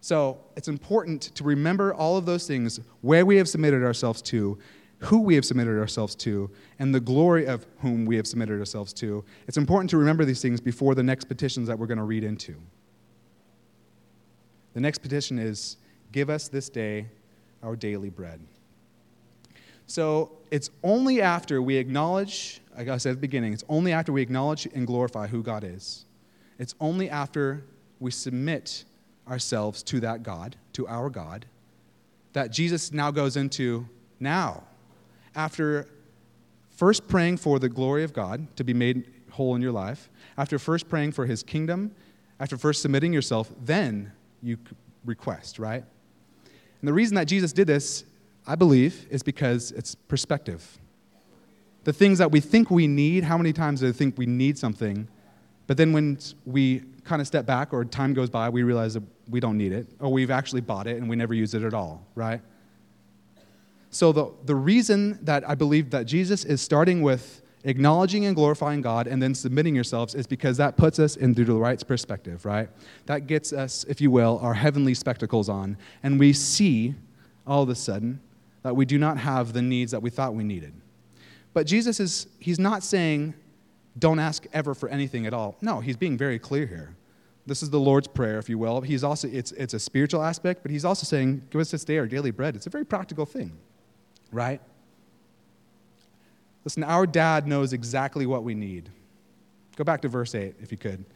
So 0.00 0.38
it's 0.56 0.68
important 0.68 1.34
to 1.34 1.42
remember 1.42 1.92
all 1.92 2.16
of 2.16 2.26
those 2.26 2.46
things, 2.46 2.78
where 3.00 3.26
we 3.26 3.36
have 3.38 3.48
submitted 3.48 3.82
ourselves 3.82 4.22
to, 4.22 4.56
who 4.98 5.20
we 5.20 5.34
have 5.34 5.44
submitted 5.44 5.80
ourselves 5.80 6.14
to, 6.14 6.48
and 6.78 6.94
the 6.94 7.00
glory 7.00 7.46
of 7.46 7.66
whom 7.80 8.06
we 8.06 8.14
have 8.14 8.26
submitted 8.28 8.60
ourselves 8.60 8.92
to. 8.92 9.24
It's 9.48 9.56
important 9.56 9.90
to 9.90 9.96
remember 9.96 10.24
these 10.24 10.40
things 10.40 10.60
before 10.60 10.94
the 10.94 11.02
next 11.02 11.24
petitions 11.24 11.66
that 11.66 11.76
we're 11.76 11.88
going 11.88 11.98
to 11.98 12.04
read 12.04 12.22
into. 12.22 12.54
The 14.74 14.80
next 14.80 14.98
petition 14.98 15.40
is 15.40 15.76
Give 16.12 16.28
us 16.28 16.48
this 16.48 16.68
day 16.68 17.06
our 17.62 17.74
daily 17.74 18.10
bread. 18.10 18.38
So 19.86 20.32
it's 20.50 20.70
only 20.82 21.20
after 21.20 21.60
we 21.62 21.76
acknowledge, 21.76 22.60
like 22.76 22.88
I 22.88 22.96
said 22.96 23.10
at 23.10 23.16
the 23.16 23.20
beginning, 23.20 23.52
it's 23.52 23.64
only 23.68 23.92
after 23.92 24.12
we 24.12 24.22
acknowledge 24.22 24.66
and 24.74 24.86
glorify 24.86 25.26
who 25.26 25.42
God 25.42 25.64
is. 25.64 26.06
It's 26.58 26.74
only 26.80 27.10
after 27.10 27.64
we 28.00 28.10
submit 28.10 28.84
ourselves 29.28 29.82
to 29.84 30.00
that 30.00 30.22
God, 30.22 30.56
to 30.74 30.86
our 30.88 31.10
God, 31.10 31.46
that 32.32 32.50
Jesus 32.50 32.92
now 32.92 33.10
goes 33.10 33.36
into 33.36 33.86
now, 34.20 34.64
after 35.34 35.86
first 36.70 37.06
praying 37.08 37.36
for 37.36 37.58
the 37.58 37.68
glory 37.68 38.04
of 38.04 38.12
God 38.12 38.54
to 38.56 38.64
be 38.64 38.74
made 38.74 39.10
whole 39.30 39.54
in 39.54 39.62
your 39.62 39.72
life, 39.72 40.10
after 40.36 40.58
first 40.58 40.88
praying 40.88 41.12
for 41.12 41.26
his 41.26 41.42
kingdom, 41.42 41.94
after 42.40 42.56
first 42.56 42.82
submitting 42.82 43.12
yourself, 43.12 43.50
then 43.64 44.12
you 44.42 44.58
request, 45.04 45.58
right? 45.58 45.84
And 46.80 46.88
the 46.88 46.92
reason 46.92 47.14
that 47.14 47.24
Jesus 47.24 47.52
did 47.52 47.66
this, 47.66 48.04
I 48.46 48.56
believe, 48.56 49.06
is 49.10 49.22
because 49.22 49.70
it's 49.72 49.94
perspective. 49.94 50.78
The 51.84 51.92
things 51.92 52.18
that 52.18 52.30
we 52.30 52.40
think 52.40 52.70
we 52.70 52.86
need, 52.86 53.24
how 53.24 53.36
many 53.36 53.52
times 53.52 53.80
do 53.80 53.86
we 53.86 53.92
think 53.92 54.16
we 54.16 54.26
need 54.26 54.56
something? 54.56 55.08
But 55.66 55.76
then 55.76 55.92
when 55.92 56.18
we 56.44 56.82
kind 57.04 57.20
of 57.20 57.26
step 57.26 57.46
back 57.46 57.72
or 57.72 57.84
time 57.84 58.14
goes 58.14 58.30
by, 58.30 58.48
we 58.48 58.62
realize 58.62 58.94
that 58.94 59.02
we 59.28 59.40
don't 59.40 59.58
need 59.58 59.72
it, 59.72 59.86
or 60.00 60.12
we've 60.12 60.30
actually 60.30 60.60
bought 60.60 60.86
it 60.86 60.98
and 60.98 61.08
we 61.08 61.16
never 61.16 61.34
use 61.34 61.54
it 61.54 61.62
at 61.62 61.74
all, 61.74 62.06
right? 62.14 62.40
So, 63.90 64.12
the, 64.12 64.32
the 64.44 64.54
reason 64.54 65.18
that 65.22 65.48
I 65.48 65.54
believe 65.54 65.90
that 65.90 66.06
Jesus 66.06 66.44
is 66.44 66.60
starting 66.60 67.02
with 67.02 67.42
acknowledging 67.64 68.24
and 68.26 68.34
glorifying 68.34 68.80
God 68.80 69.06
and 69.06 69.22
then 69.22 69.34
submitting 69.34 69.74
yourselves 69.74 70.14
is 70.14 70.26
because 70.26 70.56
that 70.56 70.76
puts 70.76 70.98
us 70.98 71.16
into 71.16 71.44
the 71.44 71.54
right 71.54 71.86
perspective, 71.86 72.44
right? 72.44 72.68
That 73.06 73.26
gets 73.26 73.52
us, 73.52 73.84
if 73.88 74.00
you 74.00 74.10
will, 74.10 74.38
our 74.42 74.54
heavenly 74.54 74.94
spectacles 74.94 75.48
on, 75.48 75.76
and 76.02 76.18
we 76.18 76.32
see 76.32 76.94
all 77.46 77.62
of 77.62 77.68
a 77.68 77.74
sudden 77.74 78.20
that 78.62 78.74
we 78.74 78.84
do 78.84 78.98
not 78.98 79.18
have 79.18 79.52
the 79.52 79.62
needs 79.62 79.92
that 79.92 80.02
we 80.02 80.10
thought 80.10 80.34
we 80.34 80.44
needed. 80.44 80.72
But 81.54 81.66
Jesus 81.66 82.00
is, 82.00 82.26
he's 82.38 82.58
not 82.58 82.82
saying, 82.82 83.34
don't 83.98 84.18
ask 84.18 84.46
ever 84.52 84.74
for 84.74 84.88
anything 84.88 85.26
at 85.26 85.34
all. 85.34 85.56
No, 85.60 85.80
he's 85.80 85.96
being 85.96 86.16
very 86.16 86.38
clear 86.38 86.66
here. 86.66 86.96
This 87.46 87.62
is 87.62 87.70
the 87.70 87.80
Lord's 87.80 88.08
Prayer, 88.08 88.38
if 88.38 88.48
you 88.48 88.56
will. 88.56 88.80
He's 88.80 89.04
also, 89.04 89.28
it's, 89.28 89.52
it's 89.52 89.74
a 89.74 89.80
spiritual 89.80 90.22
aspect, 90.22 90.62
but 90.62 90.70
he's 90.70 90.84
also 90.84 91.04
saying, 91.04 91.42
Give 91.50 91.60
us 91.60 91.70
this 91.70 91.84
day 91.84 91.98
our 91.98 92.06
daily 92.06 92.30
bread. 92.30 92.54
It's 92.54 92.66
a 92.66 92.70
very 92.70 92.84
practical 92.84 93.26
thing, 93.26 93.52
right? 94.30 94.60
Listen, 96.64 96.84
our 96.84 97.06
dad 97.06 97.46
knows 97.46 97.72
exactly 97.72 98.26
what 98.26 98.44
we 98.44 98.54
need. 98.54 98.88
Go 99.76 99.84
back 99.84 100.02
to 100.02 100.08
verse 100.08 100.34
8, 100.34 100.54
if 100.60 100.70
you 100.70 100.78
could. 100.78 101.00
It 101.00 101.06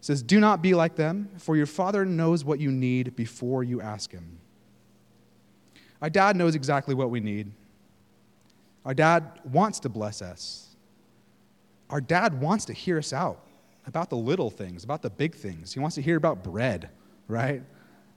says, 0.00 0.22
Do 0.22 0.40
not 0.40 0.62
be 0.62 0.74
like 0.74 0.96
them, 0.96 1.30
for 1.38 1.56
your 1.56 1.66
father 1.66 2.04
knows 2.04 2.44
what 2.44 2.58
you 2.58 2.72
need 2.72 3.14
before 3.14 3.62
you 3.62 3.80
ask 3.80 4.10
him. 4.10 4.38
Our 6.02 6.10
dad 6.10 6.36
knows 6.36 6.54
exactly 6.54 6.94
what 6.94 7.10
we 7.10 7.20
need. 7.20 7.52
Our 8.86 8.94
dad 8.94 9.40
wants 9.44 9.80
to 9.80 9.88
bless 9.88 10.22
us. 10.22 10.76
Our 11.90 12.00
dad 12.00 12.40
wants 12.40 12.64
to 12.66 12.72
hear 12.72 12.98
us 12.98 13.12
out 13.12 13.42
about 13.84 14.10
the 14.10 14.16
little 14.16 14.48
things, 14.48 14.84
about 14.84 15.02
the 15.02 15.10
big 15.10 15.34
things. 15.34 15.72
He 15.72 15.80
wants 15.80 15.96
to 15.96 16.02
hear 16.02 16.16
about 16.16 16.44
bread, 16.44 16.90
right? 17.26 17.62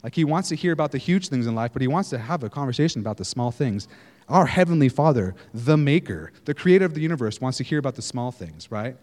Like 0.04 0.14
he 0.14 0.24
wants 0.24 0.48
to 0.50 0.54
hear 0.54 0.72
about 0.72 0.92
the 0.92 0.98
huge 0.98 1.28
things 1.28 1.48
in 1.48 1.56
life, 1.56 1.72
but 1.72 1.82
he 1.82 1.88
wants 1.88 2.08
to 2.10 2.18
have 2.18 2.44
a 2.44 2.48
conversation 2.48 3.00
about 3.00 3.16
the 3.16 3.24
small 3.24 3.50
things. 3.50 3.88
Our 4.28 4.46
Heavenly 4.46 4.88
Father, 4.88 5.34
the 5.52 5.76
Maker, 5.76 6.32
the 6.44 6.54
Creator 6.54 6.84
of 6.84 6.94
the 6.94 7.00
universe, 7.00 7.40
wants 7.40 7.58
to 7.58 7.64
hear 7.64 7.80
about 7.80 7.96
the 7.96 8.02
small 8.02 8.30
things, 8.30 8.70
right? 8.70 8.96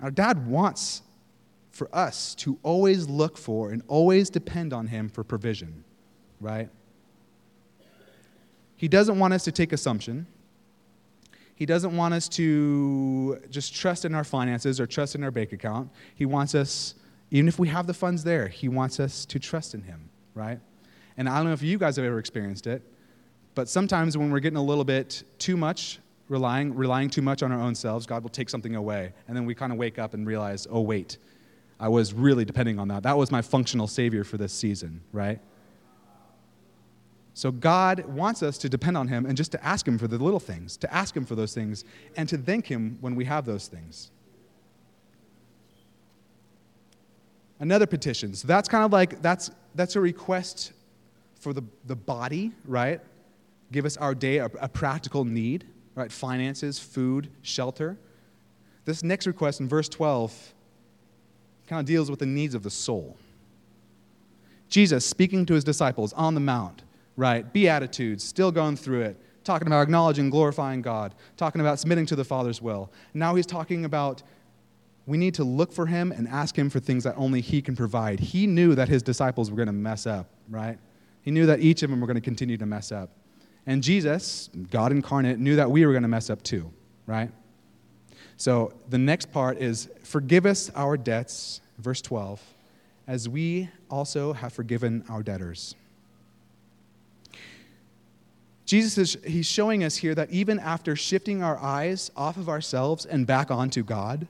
Our 0.00 0.12
dad 0.12 0.46
wants 0.46 1.02
for 1.72 1.88
us 1.92 2.36
to 2.36 2.56
always 2.62 3.08
look 3.08 3.36
for 3.36 3.72
and 3.72 3.82
always 3.88 4.30
depend 4.30 4.72
on 4.72 4.86
Him 4.86 5.08
for 5.08 5.24
provision, 5.24 5.82
right? 6.40 6.70
He 8.78 8.88
doesn't 8.88 9.18
want 9.18 9.34
us 9.34 9.44
to 9.44 9.52
take 9.52 9.74
assumption. 9.74 10.26
He 11.54 11.66
doesn't 11.66 11.94
want 11.96 12.14
us 12.14 12.28
to 12.30 13.40
just 13.50 13.74
trust 13.74 14.04
in 14.04 14.14
our 14.14 14.24
finances 14.24 14.80
or 14.80 14.86
trust 14.86 15.16
in 15.16 15.24
our 15.24 15.32
bank 15.32 15.52
account. 15.52 15.90
He 16.14 16.24
wants 16.24 16.54
us, 16.54 16.94
even 17.32 17.48
if 17.48 17.58
we 17.58 17.68
have 17.68 17.86
the 17.88 17.92
funds 17.92 18.24
there, 18.24 18.48
He 18.48 18.68
wants 18.68 19.00
us 19.00 19.26
to 19.26 19.40
trust 19.40 19.74
in 19.74 19.82
Him, 19.82 20.08
right? 20.34 20.60
And 21.16 21.28
I 21.28 21.36
don't 21.36 21.46
know 21.46 21.52
if 21.52 21.62
you 21.62 21.76
guys 21.76 21.96
have 21.96 22.04
ever 22.04 22.20
experienced 22.20 22.68
it, 22.68 22.80
But 23.58 23.68
sometimes 23.68 24.16
when 24.16 24.30
we're 24.30 24.38
getting 24.38 24.56
a 24.56 24.62
little 24.62 24.84
bit 24.84 25.24
too 25.40 25.56
much, 25.56 25.98
relying, 26.28 26.76
relying 26.76 27.10
too 27.10 27.22
much 27.22 27.42
on 27.42 27.50
our 27.50 27.60
own 27.60 27.74
selves, 27.74 28.06
God 28.06 28.22
will 28.22 28.30
take 28.30 28.48
something 28.48 28.76
away. 28.76 29.12
And 29.26 29.36
then 29.36 29.46
we 29.46 29.54
kind 29.56 29.72
of 29.72 29.78
wake 29.78 29.98
up 29.98 30.14
and 30.14 30.24
realize, 30.28 30.68
oh, 30.70 30.80
wait, 30.80 31.18
I 31.80 31.88
was 31.88 32.14
really 32.14 32.44
depending 32.44 32.78
on 32.78 32.86
that. 32.86 33.02
That 33.02 33.18
was 33.18 33.32
my 33.32 33.42
functional 33.42 33.88
savior 33.88 34.22
for 34.22 34.36
this 34.36 34.52
season, 34.52 35.00
right? 35.12 35.40
So 37.38 37.52
God 37.52 38.04
wants 38.06 38.42
us 38.42 38.58
to 38.58 38.68
depend 38.68 38.96
on 38.96 39.06
Him 39.06 39.24
and 39.24 39.36
just 39.36 39.52
to 39.52 39.64
ask 39.64 39.86
Him 39.86 39.96
for 39.96 40.08
the 40.08 40.18
little 40.18 40.40
things, 40.40 40.76
to 40.78 40.92
ask 40.92 41.16
Him 41.16 41.24
for 41.24 41.36
those 41.36 41.54
things, 41.54 41.84
and 42.16 42.28
to 42.28 42.36
thank 42.36 42.66
Him 42.66 42.98
when 43.00 43.14
we 43.14 43.24
have 43.26 43.44
those 43.44 43.68
things. 43.68 44.10
Another 47.60 47.86
petition. 47.86 48.34
So 48.34 48.48
that's 48.48 48.68
kind 48.68 48.84
of 48.84 48.92
like 48.92 49.22
that's 49.22 49.52
that's 49.76 49.94
a 49.94 50.00
request 50.00 50.72
for 51.38 51.52
the, 51.52 51.62
the 51.86 51.94
body, 51.94 52.50
right? 52.64 53.00
Give 53.70 53.84
us 53.84 53.96
our 53.96 54.16
day 54.16 54.38
a, 54.38 54.46
a 54.60 54.68
practical 54.68 55.24
need, 55.24 55.64
right? 55.94 56.10
Finances, 56.10 56.80
food, 56.80 57.30
shelter. 57.42 57.96
This 58.84 59.04
next 59.04 59.28
request 59.28 59.60
in 59.60 59.68
verse 59.68 59.88
12 59.88 60.54
kind 61.68 61.78
of 61.78 61.86
deals 61.86 62.10
with 62.10 62.18
the 62.18 62.26
needs 62.26 62.56
of 62.56 62.64
the 62.64 62.70
soul. 62.70 63.16
Jesus 64.68 65.06
speaking 65.06 65.46
to 65.46 65.54
his 65.54 65.62
disciples 65.62 66.12
on 66.14 66.34
the 66.34 66.40
mount, 66.40 66.82
right? 67.18 67.52
Beatitudes, 67.52 68.22
still 68.22 68.52
going 68.52 68.76
through 68.76 69.02
it, 69.02 69.20
talking 69.42 69.66
about 69.66 69.82
acknowledging, 69.82 70.30
glorifying 70.30 70.80
God, 70.80 71.16
talking 71.36 71.60
about 71.60 71.80
submitting 71.80 72.06
to 72.06 72.16
the 72.16 72.24
Father's 72.24 72.62
will. 72.62 72.92
Now 73.12 73.34
he's 73.34 73.44
talking 73.44 73.84
about 73.84 74.22
we 75.04 75.18
need 75.18 75.34
to 75.34 75.44
look 75.44 75.72
for 75.72 75.86
him 75.86 76.12
and 76.12 76.28
ask 76.28 76.56
him 76.56 76.70
for 76.70 76.80
things 76.80 77.02
that 77.04 77.14
only 77.16 77.40
he 77.40 77.60
can 77.60 77.74
provide. 77.74 78.20
He 78.20 78.46
knew 78.46 78.74
that 78.74 78.88
his 78.88 79.02
disciples 79.02 79.50
were 79.50 79.56
going 79.56 79.66
to 79.66 79.72
mess 79.72 80.06
up, 80.06 80.30
right? 80.48 80.78
He 81.22 81.30
knew 81.30 81.46
that 81.46 81.60
each 81.60 81.82
of 81.82 81.90
them 81.90 82.00
were 82.00 82.06
going 82.06 82.16
to 82.16 82.20
continue 82.20 82.56
to 82.58 82.66
mess 82.66 82.92
up. 82.92 83.10
And 83.66 83.82
Jesus, 83.82 84.48
God 84.70 84.92
incarnate, 84.92 85.38
knew 85.38 85.56
that 85.56 85.70
we 85.70 85.84
were 85.84 85.92
going 85.92 86.02
to 86.02 86.08
mess 86.08 86.30
up 86.30 86.42
too, 86.42 86.70
right? 87.06 87.30
So 88.36 88.74
the 88.90 88.98
next 88.98 89.32
part 89.32 89.58
is 89.58 89.88
forgive 90.04 90.46
us 90.46 90.70
our 90.76 90.96
debts, 90.96 91.62
verse 91.78 92.02
12, 92.02 92.40
as 93.08 93.28
we 93.28 93.70
also 93.90 94.34
have 94.34 94.52
forgiven 94.52 95.04
our 95.08 95.22
debtors. 95.22 95.74
Jesus 98.68 98.98
is 98.98 99.16
he's 99.24 99.46
showing 99.46 99.82
us 99.82 99.96
here 99.96 100.14
that 100.14 100.30
even 100.30 100.58
after 100.58 100.94
shifting 100.94 101.42
our 101.42 101.56
eyes 101.56 102.10
off 102.14 102.36
of 102.36 102.50
ourselves 102.50 103.06
and 103.06 103.26
back 103.26 103.50
onto 103.50 103.82
God, 103.82 104.28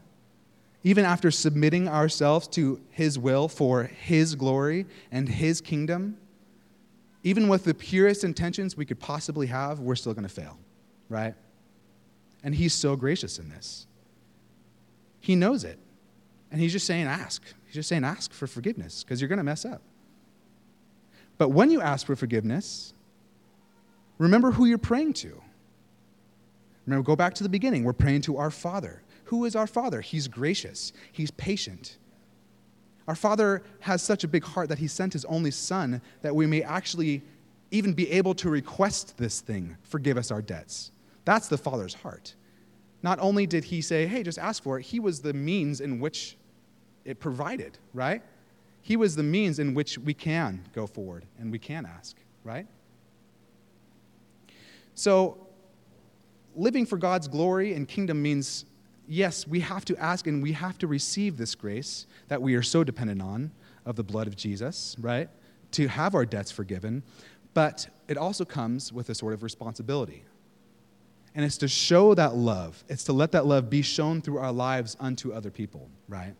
even 0.84 1.04
after 1.04 1.32
submitting 1.32 1.88
ourselves 1.88 2.46
to 2.46 2.80
His 2.92 3.18
will 3.18 3.48
for 3.48 3.82
His 3.82 4.36
glory 4.36 4.86
and 5.10 5.28
His 5.28 5.60
kingdom, 5.60 6.16
even 7.24 7.48
with 7.48 7.64
the 7.64 7.74
purest 7.74 8.22
intentions 8.22 8.76
we 8.76 8.84
could 8.84 9.00
possibly 9.00 9.48
have, 9.48 9.80
we're 9.80 9.96
still 9.96 10.14
going 10.14 10.22
to 10.22 10.32
fail, 10.32 10.56
right? 11.08 11.34
And 12.44 12.54
He's 12.54 12.74
so 12.74 12.94
gracious 12.94 13.40
in 13.40 13.48
this. 13.48 13.88
He 15.18 15.34
knows 15.34 15.64
it. 15.64 15.80
And 16.52 16.60
He's 16.60 16.70
just 16.70 16.86
saying, 16.86 17.08
ask. 17.08 17.42
He's 17.66 17.74
just 17.74 17.88
saying, 17.88 18.04
ask 18.04 18.32
for 18.32 18.46
forgiveness 18.46 19.02
because 19.02 19.20
you're 19.20 19.26
going 19.26 19.38
to 19.38 19.42
mess 19.42 19.64
up. 19.64 19.82
But 21.38 21.48
when 21.48 21.72
you 21.72 21.80
ask 21.80 22.06
for 22.06 22.14
forgiveness, 22.14 22.94
remember 24.18 24.52
who 24.52 24.66
you're 24.66 24.78
praying 24.78 25.14
to. 25.14 25.40
Remember, 26.86 27.04
go 27.04 27.16
back 27.16 27.34
to 27.34 27.42
the 27.42 27.48
beginning. 27.48 27.84
We're 27.84 27.92
praying 27.92 28.22
to 28.22 28.38
our 28.38 28.50
Father. 28.50 29.02
Who 29.24 29.44
is 29.44 29.54
our 29.54 29.66
Father? 29.66 30.00
He's 30.00 30.26
gracious, 30.26 30.92
He's 31.12 31.30
patient. 31.32 31.98
Our 33.06 33.14
Father 33.14 33.62
has 33.80 34.02
such 34.02 34.24
a 34.24 34.28
big 34.28 34.44
heart 34.44 34.68
that 34.70 34.78
He 34.78 34.88
sent 34.88 35.12
His 35.12 35.24
only 35.26 35.50
Son 35.50 36.00
that 36.22 36.34
we 36.34 36.46
may 36.46 36.62
actually 36.62 37.22
even 37.70 37.92
be 37.92 38.10
able 38.10 38.34
to 38.34 38.48
request 38.48 39.18
this 39.18 39.40
thing 39.40 39.76
forgive 39.82 40.16
us 40.16 40.30
our 40.30 40.40
debts. 40.40 40.92
That's 41.24 41.48
the 41.48 41.58
Father's 41.58 41.94
heart. 41.94 42.34
Not 43.02 43.18
only 43.20 43.46
did 43.46 43.64
He 43.64 43.82
say, 43.82 44.06
hey, 44.06 44.22
just 44.22 44.38
ask 44.38 44.62
for 44.62 44.78
it, 44.78 44.82
He 44.82 44.98
was 44.98 45.20
the 45.20 45.34
means 45.34 45.82
in 45.82 46.00
which 46.00 46.38
it 47.04 47.20
provided, 47.20 47.78
right? 47.92 48.22
He 48.80 48.96
was 48.96 49.14
the 49.14 49.22
means 49.22 49.58
in 49.58 49.74
which 49.74 49.98
we 49.98 50.14
can 50.14 50.64
go 50.74 50.86
forward 50.86 51.26
and 51.38 51.52
we 51.52 51.58
can 51.58 51.84
ask, 51.84 52.16
right? 52.44 52.66
So, 54.98 55.46
living 56.56 56.84
for 56.84 56.98
God's 56.98 57.28
glory 57.28 57.74
and 57.74 57.86
kingdom 57.86 58.20
means 58.20 58.64
yes, 59.06 59.46
we 59.46 59.60
have 59.60 59.84
to 59.84 59.96
ask 59.96 60.26
and 60.26 60.42
we 60.42 60.50
have 60.50 60.76
to 60.78 60.88
receive 60.88 61.36
this 61.36 61.54
grace 61.54 62.08
that 62.26 62.42
we 62.42 62.56
are 62.56 62.64
so 62.64 62.82
dependent 62.82 63.22
on 63.22 63.52
of 63.86 63.94
the 63.94 64.02
blood 64.02 64.26
of 64.26 64.34
Jesus, 64.34 64.96
right? 64.98 65.28
To 65.70 65.86
have 65.86 66.16
our 66.16 66.26
debts 66.26 66.50
forgiven. 66.50 67.04
But 67.54 67.86
it 68.08 68.18
also 68.18 68.44
comes 68.44 68.92
with 68.92 69.08
a 69.08 69.14
sort 69.14 69.34
of 69.34 69.44
responsibility. 69.44 70.24
And 71.32 71.44
it's 71.44 71.58
to 71.58 71.68
show 71.68 72.14
that 72.14 72.34
love, 72.34 72.82
it's 72.88 73.04
to 73.04 73.12
let 73.12 73.30
that 73.30 73.46
love 73.46 73.70
be 73.70 73.82
shown 73.82 74.20
through 74.20 74.38
our 74.38 74.50
lives 74.50 74.96
unto 74.98 75.32
other 75.32 75.52
people, 75.52 75.88
right? 76.08 76.34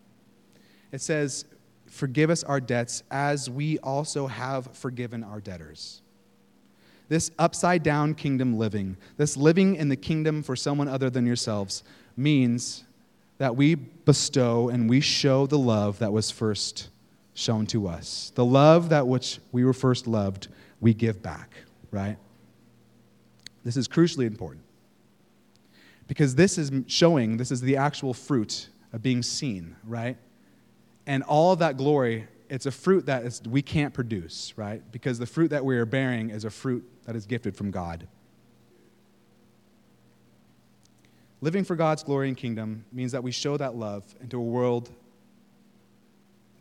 It 0.91 0.99
says, 0.99 1.45
Forgive 1.87 2.29
us 2.29 2.43
our 2.43 2.59
debts 2.59 3.03
as 3.09 3.49
we 3.49 3.79
also 3.79 4.27
have 4.27 4.75
forgiven 4.75 5.23
our 5.23 5.39
debtors. 5.39 6.01
This 7.09 7.31
upside 7.39 7.83
down 7.83 8.13
kingdom 8.13 8.57
living, 8.57 8.95
this 9.17 9.35
living 9.35 9.75
in 9.75 9.89
the 9.89 9.95
kingdom 9.95 10.43
for 10.43 10.55
someone 10.55 10.87
other 10.87 11.09
than 11.09 11.25
yourselves, 11.25 11.83
means 12.15 12.83
that 13.39 13.55
we 13.55 13.75
bestow 13.75 14.69
and 14.69 14.89
we 14.89 15.01
show 15.01 15.47
the 15.47 15.57
love 15.57 15.99
that 15.99 16.13
was 16.13 16.29
first 16.29 16.89
shown 17.33 17.65
to 17.65 17.87
us. 17.87 18.31
The 18.35 18.45
love 18.45 18.89
that 18.89 19.07
which 19.07 19.39
we 19.51 19.63
were 19.63 19.73
first 19.73 20.07
loved, 20.07 20.49
we 20.79 20.93
give 20.93 21.23
back, 21.23 21.51
right? 21.89 22.17
This 23.63 23.75
is 23.75 23.87
crucially 23.87 24.27
important. 24.27 24.63
Because 26.07 26.35
this 26.35 26.57
is 26.57 26.71
showing, 26.87 27.37
this 27.37 27.51
is 27.51 27.61
the 27.61 27.77
actual 27.77 28.13
fruit 28.13 28.67
of 28.93 29.01
being 29.01 29.23
seen, 29.23 29.75
right? 29.83 30.17
And 31.07 31.23
all 31.23 31.53
of 31.53 31.59
that 31.59 31.77
glory, 31.77 32.27
it's 32.49 32.65
a 32.65 32.71
fruit 32.71 33.05
that 33.05 33.23
is, 33.23 33.41
we 33.47 33.61
can't 33.61 33.93
produce, 33.93 34.53
right? 34.57 34.81
Because 34.91 35.19
the 35.19 35.25
fruit 35.25 35.49
that 35.49 35.63
we 35.63 35.77
are 35.77 35.85
bearing 35.85 36.31
is 36.31 36.45
a 36.45 36.49
fruit 36.49 36.83
that 37.05 37.15
is 37.15 37.25
gifted 37.25 37.55
from 37.55 37.71
God. 37.71 38.07
Living 41.41 41.63
for 41.63 41.75
God's 41.75 42.03
glory 42.03 42.27
and 42.27 42.35
kingdom 42.35 42.83
means 42.91 43.11
that 43.13 43.23
we 43.23 43.31
show 43.31 43.55
that 43.55 43.75
love 43.75 44.03
into 44.19 44.37
a 44.37 44.43
world 44.43 44.89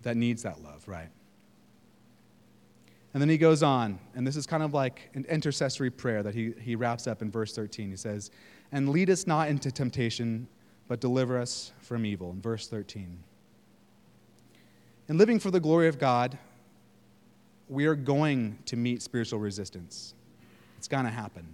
that 0.02 0.16
needs 0.16 0.42
that 0.42 0.62
love, 0.62 0.86
right? 0.86 1.08
And 3.14 3.20
then 3.20 3.28
he 3.28 3.38
goes 3.38 3.62
on, 3.62 3.98
and 4.14 4.26
this 4.26 4.36
is 4.36 4.46
kind 4.46 4.62
of 4.62 4.74
like 4.74 5.10
an 5.14 5.24
intercessory 5.28 5.90
prayer 5.90 6.22
that 6.22 6.34
he, 6.34 6.52
he 6.60 6.76
wraps 6.76 7.06
up 7.06 7.22
in 7.22 7.30
verse 7.30 7.54
13. 7.54 7.90
He 7.90 7.96
says, 7.96 8.30
And 8.70 8.90
lead 8.90 9.10
us 9.10 9.26
not 9.26 9.48
into 9.48 9.72
temptation, 9.72 10.46
but 10.86 11.00
deliver 11.00 11.38
us 11.38 11.72
from 11.80 12.04
evil, 12.04 12.30
in 12.30 12.40
verse 12.40 12.68
13. 12.68 13.18
In 15.08 15.16
living 15.16 15.38
for 15.38 15.50
the 15.50 15.60
glory 15.60 15.88
of 15.88 15.98
God, 15.98 16.36
we 17.66 17.86
are 17.86 17.94
going 17.94 18.58
to 18.66 18.76
meet 18.76 19.02
spiritual 19.02 19.38
resistance. 19.38 20.14
It's 20.76 20.88
going 20.88 21.04
to 21.04 21.10
happen 21.10 21.46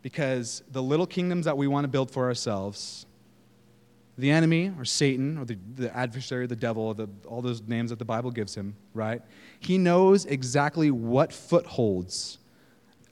because 0.00 0.62
the 0.72 0.82
little 0.82 1.06
kingdoms 1.06 1.44
that 1.44 1.56
we 1.56 1.66
want 1.66 1.84
to 1.84 1.88
build 1.88 2.10
for 2.10 2.24
ourselves, 2.24 3.04
the 4.16 4.30
enemy 4.30 4.72
or 4.78 4.86
Satan 4.86 5.36
or 5.36 5.44
the, 5.44 5.58
the 5.76 5.94
adversary, 5.94 6.46
the 6.46 6.56
devil, 6.56 6.94
the, 6.94 7.08
all 7.26 7.42
those 7.42 7.62
names 7.62 7.90
that 7.90 7.98
the 7.98 8.06
Bible 8.06 8.30
gives 8.30 8.54
him, 8.54 8.74
right? 8.94 9.20
He 9.60 9.76
knows 9.76 10.24
exactly 10.24 10.90
what 10.90 11.30
footholds 11.30 12.38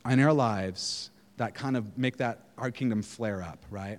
in 0.09 0.21
our 0.21 0.33
lives 0.33 1.11
that 1.37 1.55
kind 1.55 1.77
of 1.77 1.99
make 1.99 2.17
that 2.17 2.47
our 2.57 2.71
kingdom 2.71 3.03
flare 3.03 3.43
up, 3.43 3.63
right? 3.71 3.99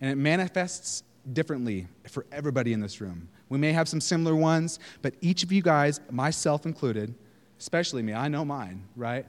And 0.00 0.10
it 0.10 0.16
manifests 0.16 1.02
differently 1.32 1.88
for 2.08 2.24
everybody 2.30 2.72
in 2.72 2.80
this 2.80 3.00
room. 3.00 3.28
We 3.48 3.58
may 3.58 3.72
have 3.72 3.88
some 3.88 4.00
similar 4.00 4.34
ones, 4.34 4.78
but 5.02 5.14
each 5.20 5.42
of 5.42 5.52
you 5.52 5.62
guys, 5.62 6.00
myself 6.10 6.66
included, 6.66 7.14
especially 7.58 8.02
me, 8.02 8.12
I 8.12 8.28
know 8.28 8.44
mine, 8.44 8.82
right? 8.96 9.26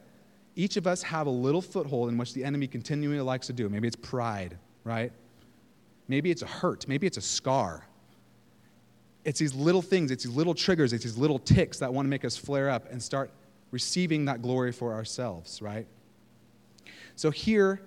each 0.58 0.76
of 0.76 0.88
us 0.88 1.04
have 1.04 1.28
a 1.28 1.32
little 1.32 1.62
foothold 1.62 2.10
in 2.10 2.18
which 2.18 2.34
the 2.34 2.44
enemy 2.44 2.66
continually 2.68 3.22
likes 3.22 3.46
to 3.46 3.54
do. 3.54 3.70
Maybe 3.70 3.88
it's 3.88 3.96
pride, 3.96 4.58
right? 4.84 5.12
Maybe 6.08 6.32
it's 6.32 6.42
a 6.42 6.48
hurt. 6.48 6.88
Maybe 6.88 7.06
it's 7.06 7.18
a 7.18 7.22
scar. 7.22 7.86
It's 9.24 9.40
these 9.40 9.54
little 9.54 9.84
things, 9.84 10.10
it's 10.10 10.24
these 10.24 10.34
little 10.34 10.56
triggers, 10.56 10.94
it's 10.94 11.04
these 11.04 11.18
little 11.18 11.38
ticks 11.38 11.78
that 11.80 11.94
want 11.94 12.08
to 12.08 12.10
make 12.10 12.26
us 12.26 12.36
flare 12.36 12.72
up 12.72 12.92
and 12.92 13.02
start 13.02 13.30
receiving 13.70 14.26
that 14.26 14.42
glory 14.42 14.72
for 14.72 14.94
ourselves, 14.94 15.62
right? 15.62 15.86
So 17.16 17.30
here, 17.30 17.82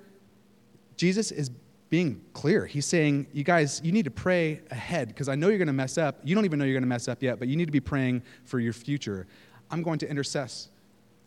Jesus 0.97 1.33
is 1.33 1.51
being 1.91 2.25
clear. 2.33 2.67
He's 2.67 2.87
saying, 2.87 3.27
You 3.33 3.45
guys, 3.45 3.81
you 3.85 3.93
need 3.93 4.05
to 4.05 4.11
pray 4.11 4.63
ahead 4.71 5.09
because 5.09 5.29
I 5.29 5.35
know 5.35 5.49
you're 5.49 5.59
going 5.59 5.67
to 5.67 5.73
mess 5.73 5.99
up. 5.99 6.21
You 6.25 6.35
don't 6.35 6.45
even 6.45 6.59
know 6.59 6.65
you're 6.65 6.75
going 6.75 6.83
to 6.83 6.89
mess 6.89 7.09
up 7.09 7.23
yet, 7.23 7.39
but 7.39 7.49
you 7.49 7.57
need 7.57 7.67
to 7.67 7.73
be 7.73 7.81
praying 7.81 8.23
for 8.45 8.59
your 8.59 8.73
future. 8.73 9.27
I'm 9.71 9.83
going 9.83 9.99
to 9.99 10.07
intercess 10.07 10.69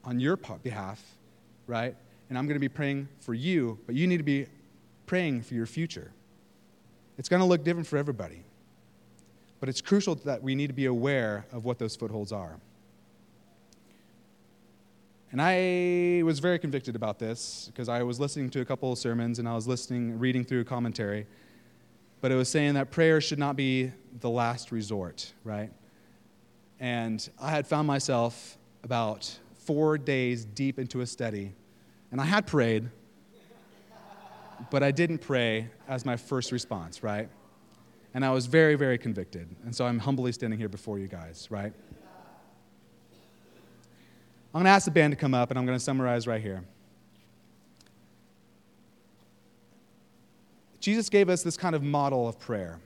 on 0.03 0.19
your 0.19 0.35
behalf 0.35 1.01
right? 1.67 1.95
And 2.29 2.37
I'm 2.37 2.45
going 2.45 2.55
to 2.55 2.59
be 2.59 2.69
praying 2.69 3.07
for 3.19 3.33
you, 3.33 3.79
but 3.85 3.95
you 3.95 4.07
need 4.07 4.17
to 4.17 4.23
be 4.23 4.47
praying 5.05 5.43
for 5.43 5.53
your 5.53 5.65
future. 5.65 6.11
It's 7.17 7.29
going 7.29 7.41
to 7.41 7.45
look 7.45 7.63
different 7.63 7.87
for 7.87 7.97
everybody. 7.97 8.43
But 9.59 9.69
it's 9.69 9.81
crucial 9.81 10.15
that 10.15 10.41
we 10.41 10.55
need 10.55 10.67
to 10.67 10.73
be 10.73 10.85
aware 10.85 11.45
of 11.51 11.63
what 11.63 11.79
those 11.79 11.95
footholds 11.95 12.31
are. 12.31 12.59
And 15.33 15.41
I 15.41 16.21
was 16.23 16.37
very 16.37 16.59
convicted 16.59 16.95
about 16.95 17.17
this 17.17 17.71
because 17.73 17.89
I 17.89 18.03
was 18.03 18.19
listening 18.19 18.51
to 18.51 18.61
a 18.61 18.65
couple 18.65 18.91
of 18.91 18.99
sermons 18.99 19.39
and 19.39 19.49
I 19.49 19.55
was 19.55 19.67
listening, 19.67 20.19
reading 20.19 20.43
through 20.43 20.63
commentary. 20.65 21.25
But 22.21 22.31
it 22.31 22.35
was 22.35 22.49
saying 22.49 22.75
that 22.75 22.91
prayer 22.91 23.19
should 23.19 23.39
not 23.39 23.55
be 23.55 23.91
the 24.19 24.29
last 24.29 24.71
resort, 24.71 25.33
right? 25.43 25.71
And 26.79 27.27
I 27.41 27.49
had 27.49 27.65
found 27.65 27.87
myself 27.87 28.59
about 28.83 29.39
four 29.65 29.97
days 29.97 30.45
deep 30.45 30.77
into 30.77 31.01
a 31.01 31.07
study, 31.07 31.53
and 32.11 32.21
I 32.21 32.25
had 32.25 32.45
prayed, 32.45 32.91
but 34.69 34.83
I 34.83 34.91
didn't 34.91 35.17
pray 35.17 35.67
as 35.87 36.05
my 36.05 36.15
first 36.15 36.51
response, 36.51 37.01
right? 37.01 37.27
And 38.13 38.23
I 38.23 38.29
was 38.29 38.45
very, 38.45 38.75
very 38.75 38.99
convicted. 38.99 39.47
And 39.65 39.75
so 39.75 39.87
I'm 39.87 39.97
humbly 39.97 40.31
standing 40.31 40.59
here 40.59 40.69
before 40.69 40.99
you 40.99 41.07
guys, 41.07 41.47
right? 41.49 41.73
I'm 44.53 44.59
going 44.59 44.65
to 44.65 44.69
ask 44.69 44.85
the 44.85 44.91
band 44.91 45.11
to 45.11 45.17
come 45.17 45.33
up, 45.33 45.49
and 45.49 45.57
I'm 45.57 45.65
going 45.65 45.77
to 45.77 45.83
summarize 45.83 46.27
right 46.27 46.41
here. 46.41 46.63
Jesus 50.79 51.09
gave 51.09 51.27
us 51.29 51.41
this 51.41 51.57
kind 51.57 51.75
of 51.75 51.81
model 51.81 52.27
of 52.27 52.39
prayer. 52.39 52.79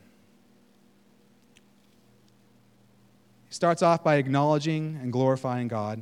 He 3.50 3.54
starts 3.54 3.82
off 3.82 4.04
by 4.04 4.16
acknowledging 4.16 5.00
and 5.02 5.12
glorifying 5.12 5.68
God. 5.68 6.02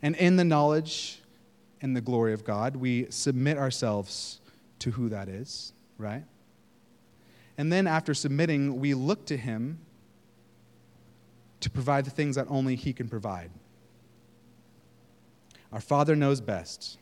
And 0.00 0.16
in 0.16 0.36
the 0.36 0.44
knowledge 0.44 1.20
and 1.80 1.94
the 1.94 2.00
glory 2.00 2.32
of 2.32 2.44
God, 2.44 2.74
we 2.74 3.06
submit 3.10 3.56
ourselves 3.56 4.40
to 4.80 4.90
who 4.90 5.10
that 5.10 5.28
is, 5.28 5.72
right? 5.96 6.24
And 7.56 7.72
then 7.72 7.86
after 7.86 8.14
submitting, 8.14 8.80
we 8.80 8.94
look 8.94 9.26
to 9.26 9.36
Him 9.36 9.78
to 11.60 11.70
provide 11.70 12.04
the 12.04 12.10
things 12.10 12.34
that 12.34 12.46
only 12.48 12.74
He 12.74 12.92
can 12.92 13.08
provide. 13.08 13.50
Our 15.72 15.80
Father 15.80 16.14
knows 16.14 16.40
best. 16.40 16.98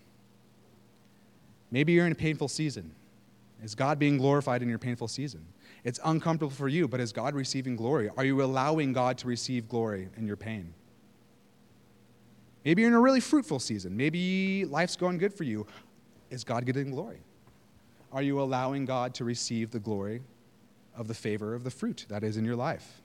Maybe 1.70 1.92
you're 1.92 2.06
in 2.06 2.12
a 2.12 2.16
painful 2.16 2.48
season. 2.48 2.92
Is 3.62 3.74
God 3.74 3.98
being 3.98 4.16
glorified 4.16 4.62
in 4.62 4.68
your 4.68 4.78
painful 4.78 5.08
season? 5.08 5.44
It's 5.84 6.00
uncomfortable 6.04 6.52
for 6.52 6.68
you, 6.68 6.88
but 6.88 7.00
is 7.00 7.12
God 7.12 7.34
receiving 7.34 7.76
glory? 7.76 8.10
Are 8.16 8.24
you 8.24 8.42
allowing 8.42 8.92
God 8.92 9.18
to 9.18 9.28
receive 9.28 9.68
glory 9.68 10.08
in 10.16 10.26
your 10.26 10.36
pain? 10.36 10.72
Maybe 12.64 12.82
you're 12.82 12.90
in 12.90 12.96
a 12.96 13.00
really 13.00 13.20
fruitful 13.20 13.58
season. 13.58 13.96
Maybe 13.96 14.64
life's 14.66 14.96
going 14.96 15.18
good 15.18 15.32
for 15.32 15.44
you. 15.44 15.66
Is 16.30 16.44
God 16.44 16.66
getting 16.66 16.90
glory? 16.90 17.20
Are 18.12 18.22
you 18.22 18.40
allowing 18.40 18.84
God 18.84 19.14
to 19.14 19.24
receive 19.24 19.70
the 19.70 19.78
glory 19.78 20.22
of 20.96 21.08
the 21.08 21.14
favor 21.14 21.54
of 21.54 21.64
the 21.64 21.70
fruit 21.70 22.06
that 22.08 22.22
is 22.22 22.36
in 22.36 22.44
your 22.44 22.56
life? 22.56 23.00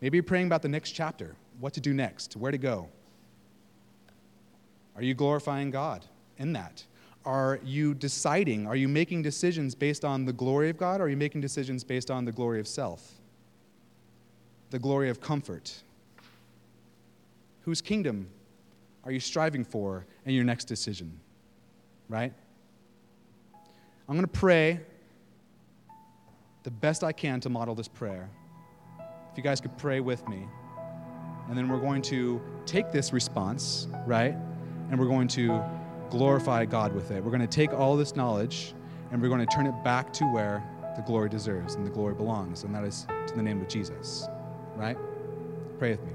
Maybe 0.00 0.16
you're 0.16 0.22
praying 0.22 0.46
about 0.46 0.62
the 0.62 0.68
next 0.68 0.92
chapter, 0.92 1.34
what 1.60 1.72
to 1.74 1.80
do 1.80 1.94
next, 1.94 2.36
where 2.36 2.52
to 2.52 2.58
go. 2.58 2.88
Are 4.96 5.02
you 5.02 5.14
glorifying 5.14 5.70
God 5.70 6.04
in 6.38 6.52
that? 6.52 6.84
Are 7.24 7.58
you 7.64 7.94
deciding, 7.94 8.66
are 8.66 8.76
you 8.76 8.86
making 8.86 9.22
decisions 9.22 9.74
based 9.74 10.04
on 10.04 10.24
the 10.24 10.32
glory 10.32 10.68
of 10.68 10.76
God, 10.76 11.00
or 11.00 11.04
are 11.04 11.08
you 11.08 11.16
making 11.16 11.40
decisions 11.40 11.82
based 11.82 12.10
on 12.10 12.24
the 12.24 12.32
glory 12.32 12.60
of 12.60 12.68
self? 12.68 13.12
The 14.70 14.78
glory 14.78 15.08
of 15.08 15.20
comfort? 15.20 15.74
Whose 17.62 17.80
kingdom 17.80 18.28
are 19.04 19.10
you 19.10 19.20
striving 19.20 19.64
for 19.64 20.04
in 20.26 20.34
your 20.34 20.44
next 20.44 20.66
decision? 20.66 21.18
Right? 22.08 22.32
I'm 24.06 24.14
going 24.14 24.26
to 24.26 24.28
pray 24.28 24.80
the 26.62 26.70
best 26.70 27.02
I 27.02 27.12
can 27.12 27.40
to 27.40 27.48
model 27.48 27.74
this 27.74 27.88
prayer. 27.88 28.28
If 29.32 29.38
you 29.38 29.42
guys 29.42 29.60
could 29.60 29.76
pray 29.78 30.00
with 30.00 30.26
me. 30.28 30.46
And 31.48 31.56
then 31.56 31.68
we're 31.68 31.80
going 31.80 32.02
to 32.02 32.40
take 32.66 32.92
this 32.92 33.12
response, 33.12 33.88
right? 34.06 34.36
And 34.94 35.00
we're 35.00 35.08
going 35.08 35.26
to 35.26 35.60
glorify 36.08 36.64
God 36.66 36.94
with 36.94 37.10
it. 37.10 37.24
We're 37.24 37.32
going 37.32 37.40
to 37.40 37.48
take 37.48 37.72
all 37.72 37.96
this 37.96 38.14
knowledge 38.14 38.74
and 39.10 39.20
we're 39.20 39.26
going 39.26 39.44
to 39.44 39.52
turn 39.52 39.66
it 39.66 39.74
back 39.82 40.12
to 40.12 40.24
where 40.26 40.62
the 40.94 41.02
glory 41.02 41.28
deserves 41.28 41.74
and 41.74 41.84
the 41.84 41.90
glory 41.90 42.14
belongs, 42.14 42.62
and 42.62 42.72
that 42.72 42.84
is 42.84 43.04
to 43.26 43.34
the 43.34 43.42
name 43.42 43.60
of 43.60 43.66
Jesus, 43.66 44.28
right? 44.76 44.96
Pray 45.80 45.90
with 45.90 46.04
me. 46.04 46.12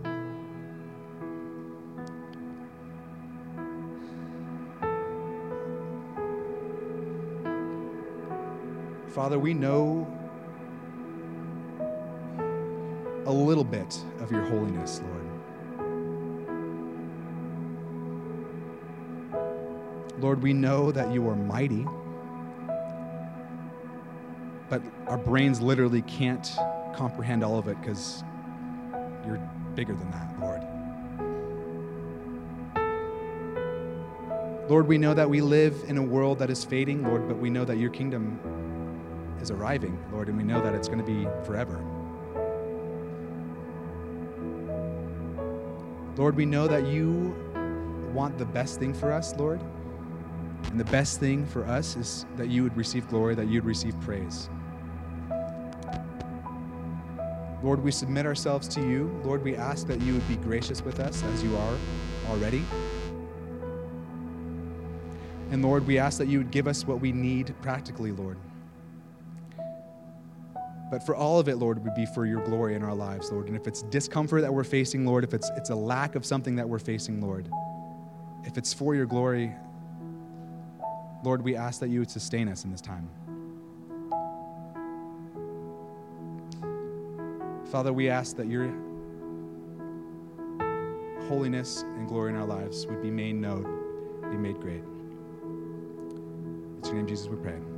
Father, 9.10 9.38
we 9.38 9.54
know 9.54 10.08
a 13.26 13.34
little 13.34 13.65
bit 13.65 14.00
of 14.22 14.32
your 14.32 14.46
holiness, 14.46 15.02
Lord. 15.04 15.19
Lord, 20.20 20.44
we 20.44 20.52
know 20.52 20.92
that 20.92 21.14
you 21.14 21.28
are 21.30 21.36
mighty, 21.36 21.86
but 24.70 24.82
our 25.08 25.18
brains 25.18 25.62
literally 25.62 26.02
can't 26.02 26.52
comprehend 26.94 27.44
all 27.44 27.58
of 27.58 27.70
it 27.70 27.80
because 27.80 28.24
you're 29.26 29.40
bigger 29.76 29.96
than 29.96 30.12
that, 30.12 30.40
Lord. 30.42 30.62
Lord, 34.70 34.88
we 34.88 34.98
know 34.98 35.14
that 35.14 35.30
we 35.30 35.40
live 35.42 35.84
in 35.88 35.98
a 35.98 36.04
world 36.04 36.40
that 36.40 36.50
is 36.50 36.66
fading, 36.66 37.04
Lord, 37.04 37.28
but 37.28 37.38
we 37.38 37.50
know 37.50 37.64
that 37.64 37.78
your 37.78 37.90
kingdom 37.90 38.40
is 39.42 39.52
arriving, 39.52 39.98
Lord, 40.12 40.28
and 40.28 40.38
we 40.38 40.44
know 40.44 40.62
that 40.62 40.76
it's 40.76 40.90
going 40.90 41.00
to 41.00 41.06
be 41.06 41.28
forever. 41.46 41.82
Lord, 46.18 46.36
we 46.36 46.46
know 46.46 46.68
that 46.68 46.86
you 46.88 47.34
want 48.14 48.38
the 48.38 48.46
best 48.46 48.80
thing 48.80 48.94
for 48.94 49.14
us, 49.14 49.34
Lord. 49.38 49.62
And 50.70 50.80
the 50.80 50.86
best 50.86 51.20
thing 51.20 51.46
for 51.46 51.66
us 51.66 51.96
is 51.96 52.26
that 52.38 52.50
you 52.50 52.64
would 52.64 52.78
receive 52.78 53.08
glory, 53.08 53.34
that 53.36 53.48
you'd 53.48 53.66
receive 53.66 54.00
praise. 54.02 54.50
Lord, 57.64 57.84
we 57.84 57.92
submit 57.92 58.26
ourselves 58.26 58.68
to 58.70 58.82
you. 58.82 59.20
Lord, 59.24 59.44
we 59.44 59.56
ask 59.56 59.88
that 59.88 60.02
you 60.02 60.14
would 60.14 60.28
be 60.28 60.38
gracious 60.38 60.82
with 60.82 61.00
us 61.00 61.24
as 61.24 61.44
you 61.44 61.58
are 61.58 61.78
already. 62.30 62.64
And 65.52 65.64
Lord, 65.64 65.86
we 65.88 65.98
ask 65.98 66.20
that 66.20 66.28
you 66.28 66.38
would 66.38 66.52
give 66.52 66.68
us 66.68 66.86
what 66.86 67.02
we 67.02 67.12
need 67.12 67.54
practically, 67.62 68.12
Lord. 68.12 68.38
But 70.92 71.06
for 71.06 71.16
all 71.16 71.40
of 71.40 71.50
it, 71.50 71.58
Lord, 71.58 71.84
would 71.84 71.96
be 71.96 72.06
for 72.06 72.26
your 72.26 72.42
glory 72.46 72.76
in 72.76 72.84
our 72.84 72.96
lives, 72.96 73.32
Lord. 73.32 73.48
And 73.48 73.56
if 73.56 73.68
it's 73.68 73.82
discomfort 73.84 74.42
that 74.42 74.54
we're 74.54 74.64
facing, 74.64 75.06
Lord, 75.06 75.24
if 75.24 75.34
it's, 75.34 75.50
it's 75.58 75.70
a 75.70 75.76
lack 75.76 76.16
of 76.16 76.26
something 76.26 76.56
that 76.56 76.68
we're 76.68 76.80
facing, 76.80 77.22
Lord, 77.22 77.50
if 78.44 78.58
it's 78.58 78.74
for 78.74 78.96
your 78.96 79.06
glory, 79.06 79.52
Lord, 81.24 81.44
we 81.44 81.56
ask 81.56 81.80
that 81.82 81.90
you 81.90 82.00
would 82.00 82.10
sustain 82.10 82.48
us 82.48 82.64
in 82.64 82.72
this 82.72 82.82
time. 82.82 83.10
Father, 87.72 87.94
we 87.94 88.10
ask 88.10 88.36
that 88.38 88.48
your 88.48 88.74
holiness 91.28 91.84
and 91.84 92.08
glory 92.08 92.32
in 92.32 92.38
our 92.38 92.46
lives 92.46 92.88
would 92.88 93.02
be 93.02 93.12
made 93.12 93.36
known, 93.36 93.64
be 94.32 94.38
made 94.38 94.60
great. 94.60 94.82
It's 96.80 96.88
your 96.88 96.98
name, 96.98 97.08
Jesus, 97.08 97.28
we 97.28 97.36
pray. 97.36 97.69